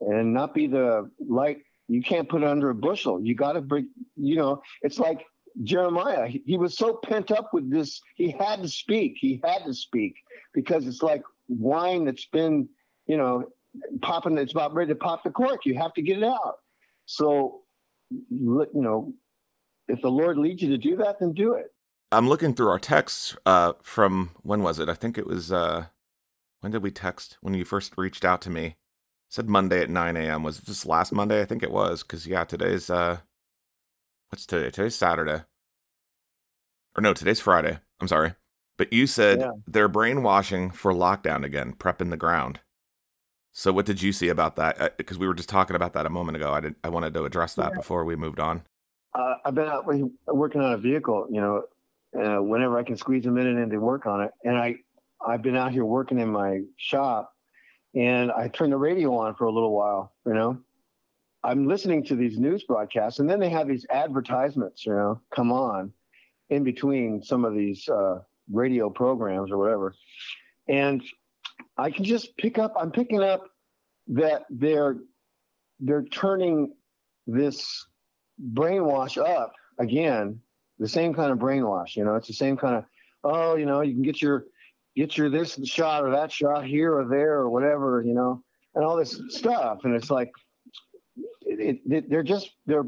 [0.00, 1.58] And not be the light
[1.88, 3.20] you can't put under a bushel.
[3.20, 5.24] You got to bring, you know, it's like
[5.62, 6.26] Jeremiah.
[6.26, 9.16] He, he was so pent up with this, he had to speak.
[9.18, 10.14] He had to speak
[10.52, 12.68] because it's like wine that's been,
[13.06, 13.44] you know,
[14.02, 15.64] popping, it's about ready to pop the cork.
[15.64, 16.56] You have to get it out.
[17.06, 17.62] So,
[18.10, 19.12] you know,
[19.88, 21.66] if the Lord leads you to do that, then do it.
[22.12, 24.88] I'm looking through our texts uh, from when was it?
[24.88, 25.86] I think it was uh,
[26.60, 27.36] when did we text?
[27.40, 28.74] When you first reached out to me, it
[29.28, 30.42] said Monday at 9 a.m.
[30.42, 31.40] Was it just last Monday?
[31.40, 33.18] I think it was because yeah, today's uh,
[34.30, 34.70] what's today?
[34.70, 35.42] Today's Saturday,
[36.96, 37.78] or no, today's Friday.
[38.00, 38.34] I'm sorry.
[38.78, 39.52] But you said Yeah.
[39.66, 42.60] they're brainwashing for lockdown again, prepping the ground.
[43.58, 44.98] So what did you see about that?
[44.98, 46.52] Because we were just talking about that a moment ago.
[46.52, 47.78] I did, I wanted to address that Yeah.
[47.78, 48.62] before we moved on.
[49.14, 49.86] uh, I've been out
[50.26, 51.62] working on a vehicle, you know,
[52.22, 54.30] uh, whenever I can squeeze a minute in to work on it.
[54.44, 54.76] And I,
[55.26, 57.32] I've been out here working in my shop
[57.94, 60.58] and I turned the radio on for a little while, you know.
[61.42, 65.50] I'm listening to these news broadcasts and then they have these advertisements, you know, come
[65.50, 65.94] on
[66.50, 68.18] in between some of these uh,
[68.52, 69.94] radio programs or whatever.
[70.68, 71.02] And
[71.78, 73.44] I can just pick up, I'm picking up
[74.08, 74.96] that they're,
[75.80, 76.72] they're turning
[77.26, 77.86] this
[78.52, 80.40] brainwash up again
[80.78, 82.84] the same kind of brainwash you know it's the same kind of
[83.24, 84.44] oh you know you can get your
[84.94, 88.42] get your this shot or that shot here or there or whatever you know
[88.76, 89.80] and all this stuff.
[89.82, 90.30] And it's like
[91.40, 92.86] it, it, they're just they're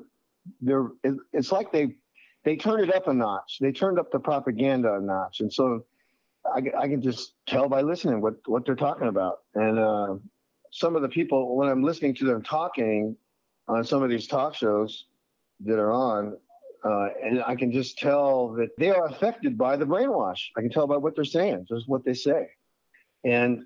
[0.61, 1.97] they're it, it's like they
[2.45, 3.59] they turned it up a notch.
[3.61, 5.41] They turned up the propaganda a notch.
[5.41, 5.85] And so
[6.55, 10.15] i, I can just tell by listening what what they're talking about and uh,
[10.71, 13.17] some of the people when i'm listening to them talking
[13.69, 15.05] on some of these talk shows
[15.65, 16.37] that are on,
[16.85, 20.41] uh, and I can just tell that they are affected by the brainwash.
[20.57, 22.49] I can tell by what they're saying, just what they say,
[23.25, 23.65] and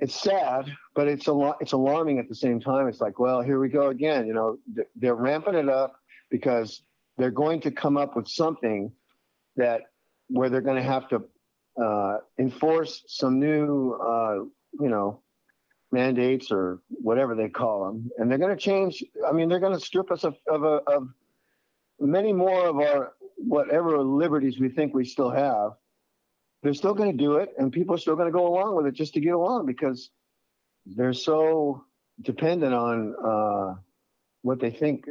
[0.00, 1.58] it's sad, but it's a lot.
[1.60, 2.88] It's alarming at the same time.
[2.88, 4.26] It's like, well, here we go again.
[4.26, 5.94] You know, th- they're ramping it up
[6.30, 6.82] because
[7.18, 8.90] they're going to come up with something
[9.56, 9.82] that
[10.28, 11.22] where they're going to have to
[11.82, 14.34] uh, enforce some new, uh,
[14.80, 15.22] you know,
[15.92, 19.02] mandates or whatever they call them, and they're going to change.
[19.26, 21.08] I mean, they're going to strip us of of, a, of
[21.98, 25.72] many more of our whatever liberties we think we still have.
[26.62, 28.86] They're still going to do it, and people are still going to go along with
[28.86, 30.10] it just to get along because
[30.86, 31.84] they're so
[32.20, 33.74] dependent on uh,
[34.42, 35.06] what they think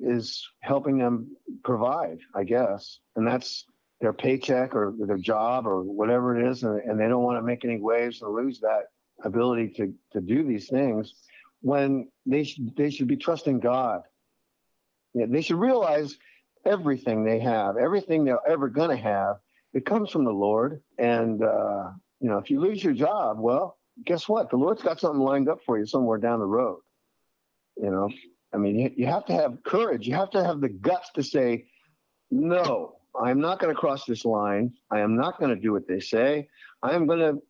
[0.00, 3.64] is helping them provide, I guess, and that's
[4.02, 7.42] their paycheck or their job or whatever it is, and, and they don't want to
[7.42, 8.86] make any waves and lose that
[9.24, 11.14] ability to to do these things
[11.60, 14.02] when they should they should be trusting God.
[15.14, 16.18] Yeah, they should realize
[16.66, 19.36] everything they have, everything they're ever gonna have,
[19.72, 20.82] it comes from the Lord.
[20.98, 21.90] And uh,
[22.20, 24.50] you know, if you lose your job, well, guess what?
[24.50, 26.80] The Lord's got something lined up for you somewhere down the road.
[27.76, 28.10] You know,
[28.52, 30.08] I mean, you, you have to have courage.
[30.08, 31.66] You have to have the guts to say,
[32.32, 34.72] no, I'm not going to cross this line.
[34.90, 36.48] I am not going to do what they say.
[36.82, 37.40] I am going to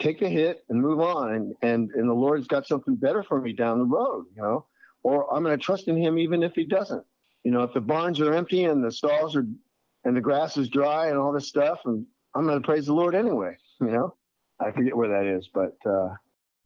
[0.00, 1.32] take the hit and move on.
[1.34, 4.66] And, and, and the Lord's got something better for me down the road, you know,
[5.02, 7.04] or I'm going to trust in him even if he doesn't.
[7.44, 9.46] You know, if the barns are empty and the stalls are,
[10.04, 12.94] and the grass is dry and all this stuff, and I'm going to praise the
[12.94, 14.14] Lord anyway, you know.
[14.60, 16.14] I forget where that is, but uh,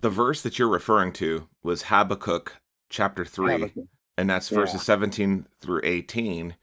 [0.00, 2.56] The verse that you're referring to was Habakkuk
[2.90, 3.84] chapter 3, Habakkuk.
[4.16, 4.58] and that's Yeah.
[4.60, 6.54] verses 17 through 18.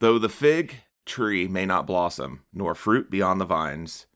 [0.00, 0.76] Though the fig
[1.10, 4.06] tree may not blossom, nor fruit be on the vines,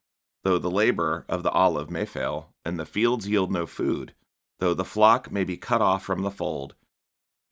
[0.44, 4.14] though the labor of the olive may fail, and the fields yield no food,
[4.60, 6.74] though the flock may be cut off from the fold,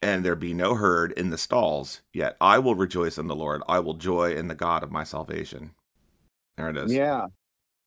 [0.00, 3.62] and there be no herd in the stalls, yet I will rejoice in the Lord.
[3.68, 5.72] I will joy in the God of my salvation.
[6.56, 6.92] There it is.
[6.92, 7.26] Yeah.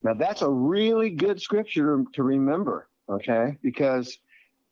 [0.04, 3.58] Now that's a really good scripture to remember, okay?
[3.62, 4.18] Because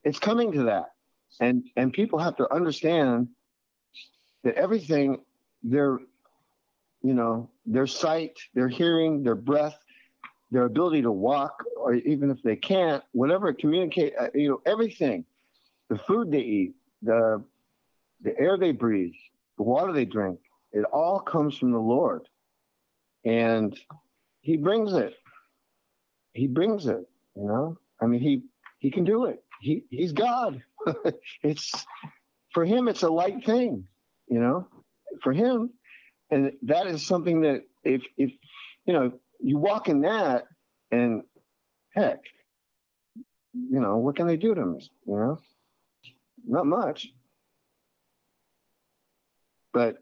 [0.04, 0.92] it's coming to that.
[1.40, 3.30] And and people have to understand
[4.44, 5.22] that everything
[5.64, 6.00] their
[7.04, 9.78] you know, their sight, their hearing, their breath,
[10.52, 15.26] their ability to walk or even if they can't, whatever communicate, uh, you know, everything.
[15.90, 17.44] The food they eat, the
[18.22, 19.14] the air they breathe,
[19.58, 20.40] the water they drink,
[20.72, 22.28] it all comes from the Lord.
[23.26, 23.78] And
[24.42, 25.16] he brings it.
[26.34, 27.78] He brings it, you know?
[28.02, 28.44] I mean, he
[28.80, 29.44] he can do it.
[29.62, 30.64] He he's God.
[31.44, 31.86] it's
[32.54, 33.86] for him it's a light thing,
[34.28, 34.68] you know?
[35.22, 35.72] For him
[36.34, 38.32] and that is something that if if
[38.86, 40.46] you know, you walk in that
[40.92, 41.24] and
[41.94, 42.20] heck,
[43.54, 45.40] you know, what can they do to me, you know?
[46.46, 47.08] Not much.
[49.72, 49.98] But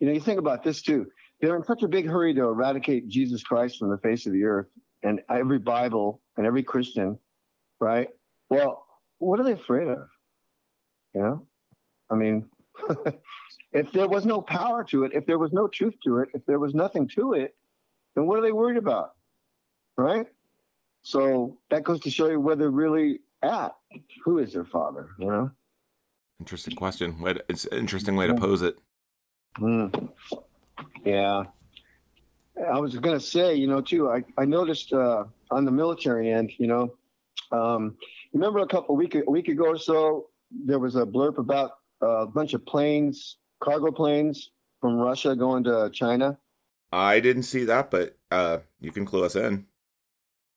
[0.00, 1.06] you know, you think about this too
[1.42, 4.44] they're in such a big hurry to eradicate Jesus Christ from the face of the
[4.44, 4.68] earth
[5.02, 7.18] and every Bible and every Christian,
[7.80, 8.08] right?
[8.48, 8.86] Well,
[9.18, 10.06] what are they afraid of?
[11.14, 11.46] You know?
[12.10, 12.48] I mean,
[13.72, 16.44] if there was no power to it, if there was no truth to it, if
[16.46, 17.54] there was nothing to it,
[18.14, 19.12] then what are they worried about?
[19.96, 20.26] Right?
[21.02, 23.74] So that goes to show you where they're really at.
[24.24, 25.10] Who is their father?
[25.18, 25.50] You know?
[26.40, 27.16] Interesting question.
[27.48, 28.76] It's an interesting way to pose it.
[29.58, 30.10] Mm.
[31.04, 31.44] Yeah.
[32.70, 36.30] I was going to say, you know, too, I, I noticed uh, on the military
[36.30, 36.94] end, you know,
[37.50, 37.96] um,
[38.32, 41.72] remember a couple week a week ago or so, there was a blurb about
[42.02, 44.50] a bunch of planes, cargo planes
[44.80, 46.38] from Russia going to China.
[46.92, 49.66] I didn't see that, but uh, you can clue us in.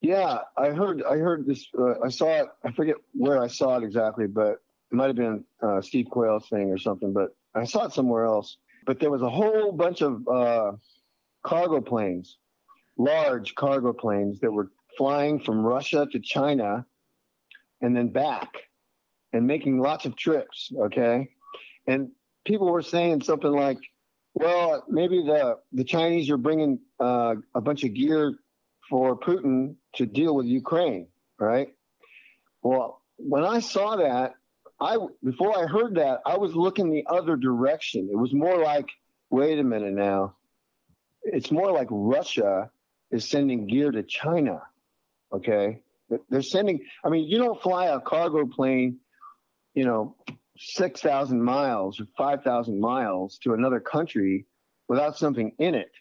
[0.01, 1.01] Yeah, I heard.
[1.03, 1.67] I heard this.
[1.77, 2.47] Uh, I saw it.
[2.63, 6.47] I forget where I saw it exactly, but it might have been uh, Steve Quayle's
[6.49, 7.13] thing or something.
[7.13, 8.57] But I saw it somewhere else.
[8.85, 10.73] But there was a whole bunch of uh,
[11.43, 12.37] cargo planes,
[12.97, 16.85] large cargo planes that were flying from Russia to China,
[17.81, 18.49] and then back,
[19.33, 20.71] and making lots of trips.
[20.77, 21.29] Okay,
[21.87, 22.11] and
[22.45, 23.79] people were saying something like,
[24.33, 28.35] "Well, maybe the the Chinese are bringing uh, a bunch of gear
[28.89, 31.07] for Putin to deal with Ukraine,
[31.39, 31.69] right?"
[32.61, 34.35] Well, when I saw that,
[34.79, 38.09] I before I heard that, I was looking the other direction.
[38.11, 38.89] It was more like,
[39.29, 40.35] "Wait a minute now."
[41.23, 42.69] It's more like Russia
[43.09, 44.61] is sending gear to China.
[45.31, 45.81] Okay,
[46.29, 46.81] they're sending.
[47.03, 48.99] I mean, you don't fly a cargo plane,
[49.73, 50.15] you know,
[50.57, 54.45] 6,000 miles or 5,000 miles to another country
[54.87, 55.91] without something in it.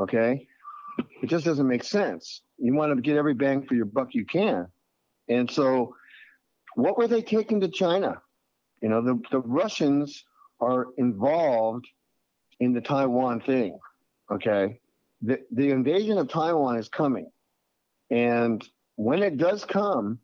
[0.00, 0.46] Okay.
[1.22, 2.42] It just doesn't make sense.
[2.58, 4.68] You want to get every bang for your buck you can.
[5.28, 5.94] And so,
[6.74, 8.20] what were they taking to China?
[8.80, 10.24] You know, the, the Russians
[10.60, 11.86] are involved
[12.60, 13.78] in the Taiwan thing.
[14.30, 14.80] Okay.
[15.22, 17.30] The, the invasion of Taiwan is coming.
[18.10, 18.66] And
[18.96, 20.18] when it does come,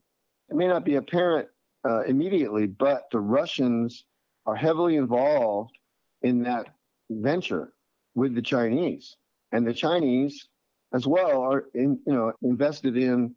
[0.49, 1.49] it may not be apparent
[1.85, 4.05] uh, immediately, but the Russians
[4.47, 5.77] are heavily involved
[6.23, 6.67] in that
[7.11, 7.73] venture
[8.15, 9.17] with the Chinese,
[9.53, 10.49] and the Chinese
[10.93, 13.35] as well are in, you know invested in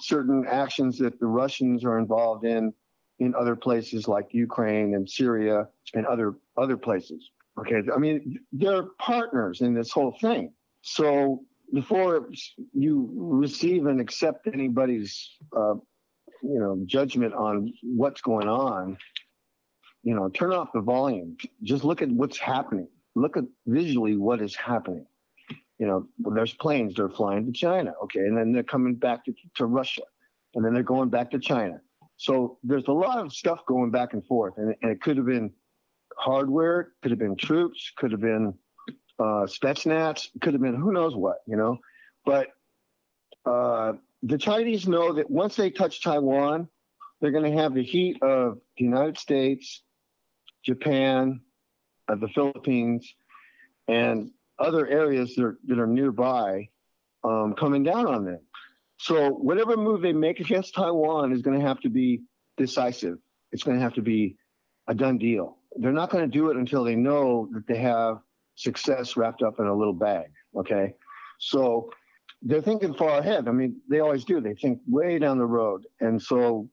[0.00, 2.72] certain actions that the Russians are involved in
[3.20, 7.30] in other places like Ukraine and Syria and other other places.
[7.58, 10.52] Okay, I mean they're partners in this whole thing.
[10.82, 12.28] So before
[12.72, 15.74] you receive and accept anybody's uh,
[16.44, 18.96] you know judgment on what's going on
[20.04, 21.36] you know turn off the volume.
[21.62, 22.88] Just look at what's happening.
[23.16, 25.06] Look at visually what is happening.
[25.78, 27.92] You know there's planes they're flying to china.
[28.04, 30.02] Okay and then they're coming back to, to russia
[30.54, 31.80] and then they're going back to china.
[32.16, 35.26] So there's a lot of stuff going back and forth and, and it could have
[35.26, 35.50] been
[36.16, 38.54] hardware could have been troops could have been
[39.18, 41.78] uh spetsnaz could have been who knows what you know?
[42.26, 42.48] But
[43.46, 46.66] uh the Chinese know that once they touch Taiwan,
[47.20, 49.82] they're going to have the heat of the United States,
[50.64, 51.40] Japan,
[52.08, 53.14] uh, the Philippines,
[53.86, 56.68] and other areas that are, that are nearby
[57.22, 58.40] um, coming down on them.
[58.96, 62.22] So whatever move they make against Taiwan is going to have to be
[62.56, 63.18] decisive.
[63.52, 64.36] It's going to have to be
[64.88, 65.58] a done deal.
[65.76, 68.18] They're not going to do it until they know that they have
[68.54, 70.26] success wrapped up in a little bag.
[70.56, 70.94] Okay.
[71.38, 71.90] So
[72.44, 73.48] they're thinking far ahead.
[73.48, 74.40] I mean, they always do.
[74.40, 75.86] They think way down the road.
[76.00, 76.68] And so,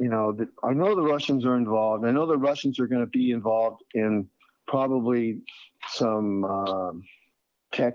[0.00, 2.06] you know, the, I know the Russians are involved.
[2.06, 4.28] I know the Russians are going to be involved in
[4.68, 5.40] probably
[5.88, 6.92] some uh,
[7.72, 7.94] tech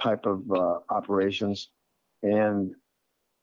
[0.00, 1.68] type of uh, operations
[2.22, 2.74] and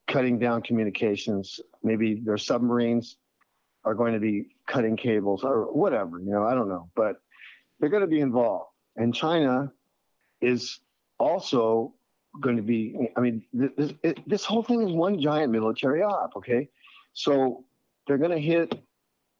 [0.08, 1.60] cutting down communications.
[1.84, 3.18] Maybe their submarines
[3.86, 6.20] are going to be cutting cables or whatever.
[6.20, 7.18] You know, I don't know, but
[7.80, 8.72] they're going to be involved.
[8.96, 9.72] And China
[10.42, 10.80] is
[11.20, 11.94] also
[12.42, 13.10] going to be.
[13.16, 13.94] I mean, this,
[14.26, 16.34] this whole thing is one giant military op.
[16.38, 16.70] Okay,
[17.14, 17.66] so
[18.06, 18.80] they're going to hit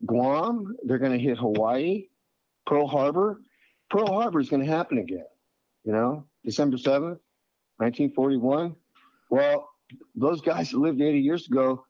[0.06, 0.76] Guam.
[0.84, 2.06] They're going to hit Hawaii,
[2.66, 3.42] Pearl Harbor.
[3.90, 5.26] Pearl Harbor is going to happen again.
[5.84, 7.20] You know, December seventh,
[7.80, 8.76] nineteen forty-one.
[9.30, 9.70] Well,
[10.16, 11.86] those guys that lived 80 years ago,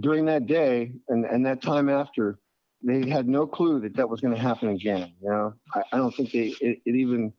[0.00, 2.38] during that day and, and that time after,
[2.82, 5.12] they had no clue that that was going to happen again.
[5.22, 7.32] You know, I, I don't think they it, it even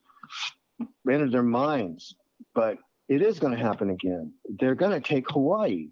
[1.09, 2.15] entered their minds.
[2.53, 2.77] But
[3.08, 4.34] it is going to happen again.
[4.60, 5.89] They're going to take Hawaii,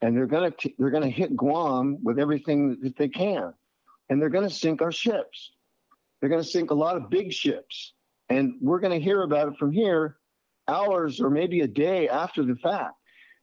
[0.00, 3.52] and they're going to they're going to hit Guam with everything that they can,
[4.08, 5.52] and they're going to sink our ships.
[6.20, 7.92] They're going to sink a lot of big ships,
[8.28, 10.16] and we're going to hear about it from here,
[10.68, 12.94] hours or maybe a day after the fact.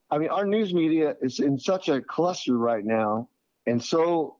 [0.10, 3.30] I mean, our news media is in such a cluster right now,
[3.66, 4.38] and so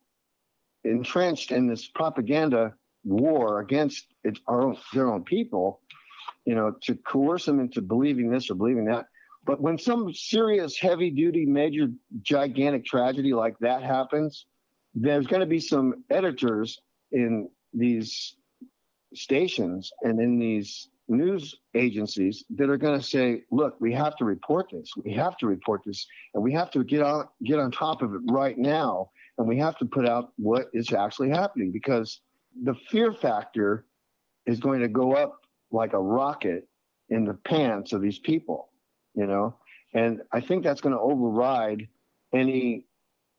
[0.84, 2.74] entrenched in this propaganda
[3.04, 5.82] war against its, our own, their own people
[6.46, 9.06] you know, to coerce them into believing this or believing that.
[9.46, 11.88] But when some serious, heavy duty, major,
[12.22, 14.46] gigantic tragedy like that happens,
[14.94, 16.80] there's going to be some editors
[17.12, 18.36] in these
[19.14, 24.26] stations and in these news agencies that are going to say, "Look, we have to
[24.26, 24.92] report this.
[24.96, 28.14] We have to report this, and we have to get on get on top of
[28.14, 32.22] it right now, and we have to put out what is actually happening because
[32.64, 33.86] the fear factor
[34.46, 35.41] is going to go up
[35.72, 36.68] like a rocket
[37.10, 38.70] in the pants of these people,
[39.14, 39.56] you know?
[39.94, 41.88] And I think that's going to override
[42.34, 42.86] any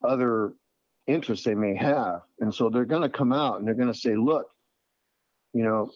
[0.05, 0.53] other
[1.07, 2.23] interest they may have.
[2.41, 4.47] And so they're going to come out and they're going to say, look,
[5.55, 5.91] You know,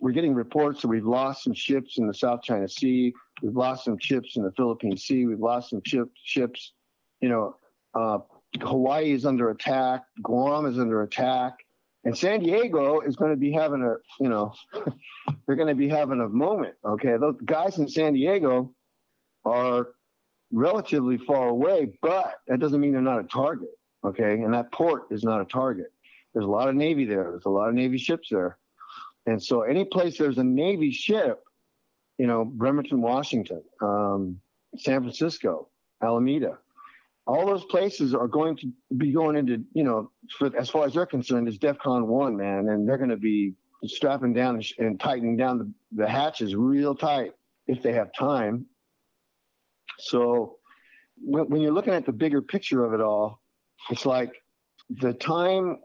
[0.00, 3.14] we're getting reports that we've lost some ships in the South China Sea.
[3.42, 5.26] We've lost some ships in the Philippine Sea.
[5.26, 6.72] We've lost some ship, ships.
[7.20, 7.56] You know,
[7.94, 8.18] uh,
[8.60, 10.04] Hawaii is under attack.
[10.22, 11.54] Guam is under attack.
[12.04, 14.52] And San Diego is going to be having a, you know,
[15.48, 16.74] they're going to be having a moment.
[16.84, 17.16] Okay.
[17.16, 18.74] Those guys in San Diego
[19.46, 19.88] are
[20.52, 23.70] relatively far away, but that doesn't mean they're not a target.
[24.04, 24.34] Okay.
[24.42, 25.90] And that port is not a target.
[26.34, 27.24] There's a lot of Navy there.
[27.30, 28.58] There's a lot of Navy ships there.
[29.24, 31.42] And so any place there's a Navy ship,
[32.18, 34.40] you know, Bremerton, Washington, um,
[34.76, 35.68] San Francisco,
[36.02, 36.58] Alameda,
[37.26, 40.94] all those places are going to be going into, you know, for, as far as
[40.94, 45.00] they're concerned, is DEFCON one, man, and they're going to be strapping down and, and
[45.00, 47.32] tightening down the, the hatches real tight
[47.66, 48.66] if they have time.
[49.98, 50.56] So
[51.20, 53.40] when, when you're looking at the bigger picture of it all,
[53.90, 54.32] it's like
[54.90, 55.78] the time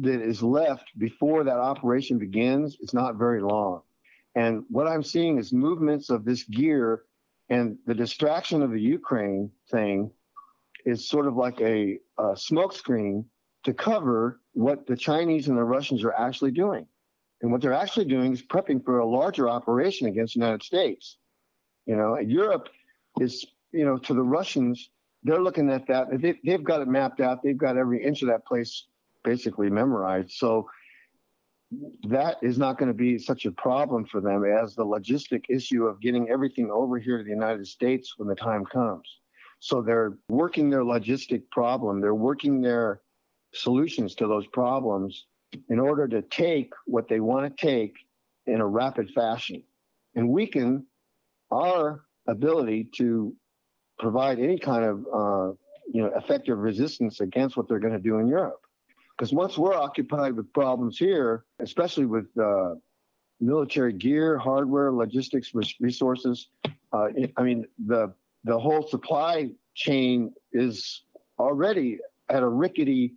[0.00, 3.82] that is left before that operation begins is not very long.
[4.34, 7.02] And what I'm seeing is movements of this gear
[7.48, 10.10] and the distraction of the Ukraine thing
[10.86, 13.24] is sort of like a, a smokescreen
[13.64, 16.86] to cover what the Chinese and the Russians are actually doing.
[17.42, 21.16] And what they're actually doing is prepping for a larger operation against the United States.
[21.86, 22.68] You know, Europe
[23.18, 24.90] is, you know, to the Russians,
[25.22, 26.20] they're looking at that.
[26.20, 27.42] They, they've got it mapped out.
[27.42, 28.86] They've got every inch of that place
[29.24, 30.32] basically memorized.
[30.32, 30.68] So
[32.08, 35.84] that is not going to be such a problem for them as the logistic issue
[35.84, 39.06] of getting everything over here to the United States when the time comes.
[39.60, 43.02] So they're working their logistic problem, they're working their
[43.52, 45.26] solutions to those problems
[45.68, 47.94] in order to take what they want to take
[48.46, 49.62] in a rapid fashion
[50.14, 50.86] and weaken
[51.50, 53.34] our ability to
[53.98, 55.52] provide any kind of uh,
[55.92, 58.60] you know effective resistance against what they're going to do in Europe.
[59.16, 62.74] Because once we're occupied with problems here, especially with uh,
[63.38, 66.48] military gear, hardware, logistics, resources,
[66.92, 71.02] uh, I mean the the whole supply chain is
[71.38, 71.98] already
[72.28, 73.14] at a rickety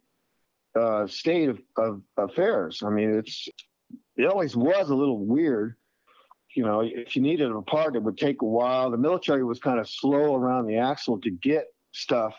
[0.75, 2.81] uh, state of, of affairs.
[2.85, 3.47] I mean, it's
[4.15, 5.75] it always was a little weird.
[6.55, 8.91] You know, if you needed a part, it would take a while.
[8.91, 12.35] The military was kind of slow around the axle to get stuff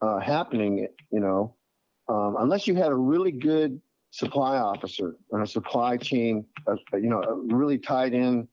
[0.00, 0.86] uh, happening.
[1.10, 1.56] You know,
[2.08, 7.08] um, unless you had a really good supply officer and a supply chain, uh, you
[7.08, 8.46] know, a really tied in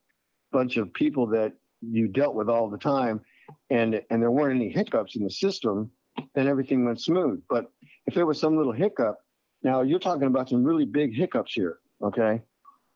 [0.51, 3.22] bunch of people that you dealt with all the time
[3.70, 5.91] and and there weren't any hiccups in the system,
[6.36, 7.41] then everything went smooth.
[7.49, 7.72] But
[8.10, 9.20] if there was some little hiccup,
[9.62, 11.78] now you're talking about some really big hiccups here.
[12.01, 12.41] Okay,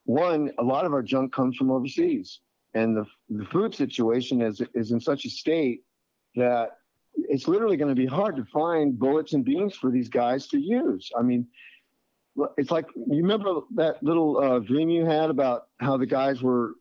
[0.06, 2.40] one, a lot of our junk comes from overseas,
[2.74, 5.84] and the the food situation is is in such a state
[6.36, 6.72] that
[7.16, 10.58] it's literally going to be hard to find bullets and beans for these guys to
[10.58, 11.12] use.
[11.16, 11.46] I mean,
[12.58, 16.74] it's like you remember that little uh, dream you had about how the guys were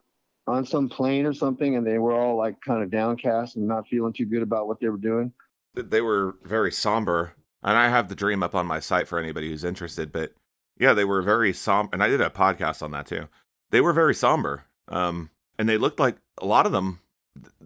[0.47, 3.87] on some plane or something and they were all like kind of downcast and not
[3.89, 5.31] feeling too good about what they were doing?
[5.75, 7.35] They were very somber.
[7.63, 10.13] And I have the dream up on my site for anybody who's interested.
[10.13, 10.35] But
[10.79, 11.91] yeah, they were very somber.
[11.93, 13.29] And I did a podcast on that too.
[13.71, 14.65] They were very somber.
[14.89, 17.01] Um, and they looked like a lot of them,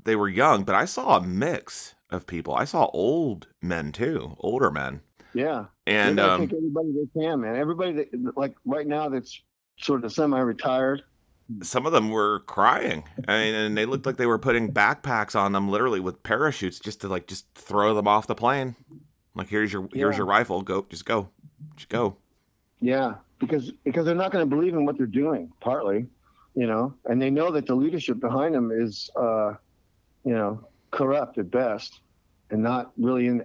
[0.05, 2.55] they were young, but I saw a mix of people.
[2.55, 5.01] I saw old men too, older men.
[5.35, 5.67] Yeah.
[5.87, 7.57] And um, take everybody they can, man.
[7.57, 9.41] Everybody that, like right now that's
[9.79, 11.03] sort of semi retired
[11.63, 15.37] some of them were crying I mean, and they looked like they were putting backpacks
[15.39, 18.75] on them literally with parachutes just to like just throw them off the plane
[19.37, 20.19] like here's your here's yeah.
[20.19, 21.29] your rifle go just go
[21.77, 22.17] just go
[22.81, 26.07] yeah because because they're not going to believe in what they're doing partly
[26.55, 29.53] you know and they know that the leadership behind them is uh
[30.25, 32.01] you know corrupt at best
[32.51, 33.45] and not really in,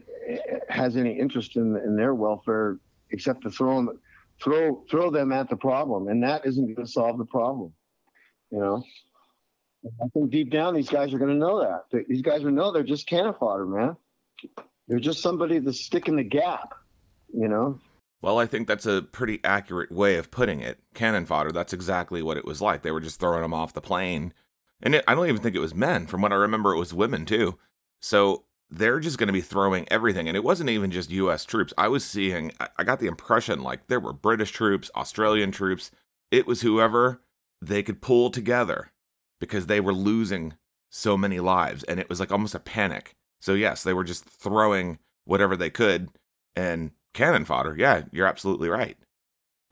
[0.69, 2.79] has any interest in in their welfare
[3.11, 3.99] except to throw them
[4.41, 7.71] throw throw them at the problem and that isn't going to solve the problem
[8.51, 8.83] you know,
[10.03, 12.05] I think deep down these guys are going to know that.
[12.07, 13.95] These guys will know they're just cannon fodder, man.
[14.91, 16.73] They're just somebody to stick in the gap.
[17.33, 17.79] You know.
[18.21, 20.79] Well, I think that's a pretty accurate way of putting it.
[20.93, 21.53] Cannon fodder.
[21.53, 22.81] That's exactly what it was like.
[22.81, 24.33] They were just throwing them off the plane,
[24.83, 26.07] and it, I don't even think it was men.
[26.07, 27.57] From what I remember, it was women too.
[28.01, 30.27] So they're just going to be throwing everything.
[30.27, 31.73] And it wasn't even just US troops.
[31.77, 35.91] I was seeing, I got the impression like there were British troops, Australian troops.
[36.31, 37.21] It was whoever
[37.61, 38.91] they could pull together
[39.39, 40.55] because they were losing
[40.89, 43.15] so many lives and it was like almost a panic.
[43.41, 46.09] So yes, they were just throwing whatever they could
[46.55, 47.75] and cannon fodder.
[47.77, 48.97] Yeah, you're absolutely right.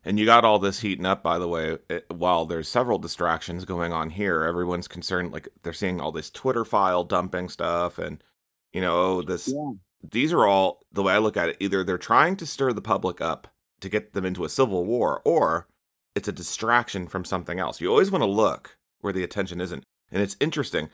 [0.03, 3.65] And you got all this heating up, by the way, it, while there's several distractions
[3.65, 4.43] going on here.
[4.43, 8.23] Everyone's concerned, like they're seeing all this Twitter file dumping stuff, and
[8.73, 9.47] you know, oh, this.
[9.47, 9.71] Yeah.
[10.01, 11.57] These are all the way I look at it.
[11.59, 13.49] Either they're trying to stir the public up
[13.81, 15.67] to get them into a civil war, or
[16.15, 17.81] it's a distraction from something else.
[17.81, 19.83] You always want to look where the attention isn't.
[20.09, 20.89] And it's interesting.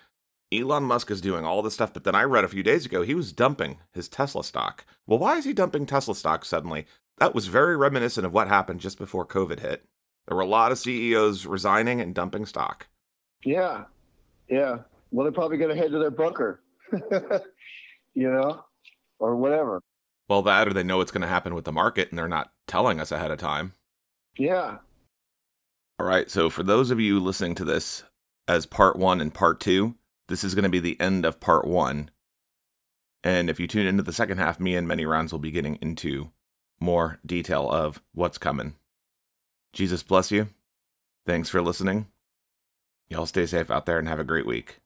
[0.53, 3.01] Elon Musk is doing all this stuff, but then I read a few days ago
[3.01, 4.85] he was dumping his Tesla stock.
[5.07, 6.85] Well, why is he dumping Tesla stock suddenly?
[7.17, 9.85] That was very reminiscent of what happened just before COVID hit.
[10.27, 12.87] There were a lot of CEOs resigning and dumping stock.
[13.43, 13.85] Yeah.
[14.49, 14.79] Yeah.
[15.11, 16.61] Well, they're probably going to head to their bunker,
[18.13, 18.63] you know,
[19.19, 19.81] or whatever.
[20.27, 22.51] Well, that or they know what's going to happen with the market and they're not
[22.67, 23.73] telling us ahead of time.
[24.37, 24.77] Yeah.
[25.99, 26.29] All right.
[26.29, 28.03] So, for those of you listening to this
[28.47, 29.95] as part one and part two,
[30.27, 32.09] this is going to be the end of part one.
[33.23, 36.31] And if you tune into the second half, me and Manyrounds will be getting into
[36.79, 38.75] more detail of what's coming.
[39.73, 40.49] Jesus bless you.
[41.25, 42.07] Thanks for listening.
[43.09, 44.79] Y'all stay safe out there and have a great week.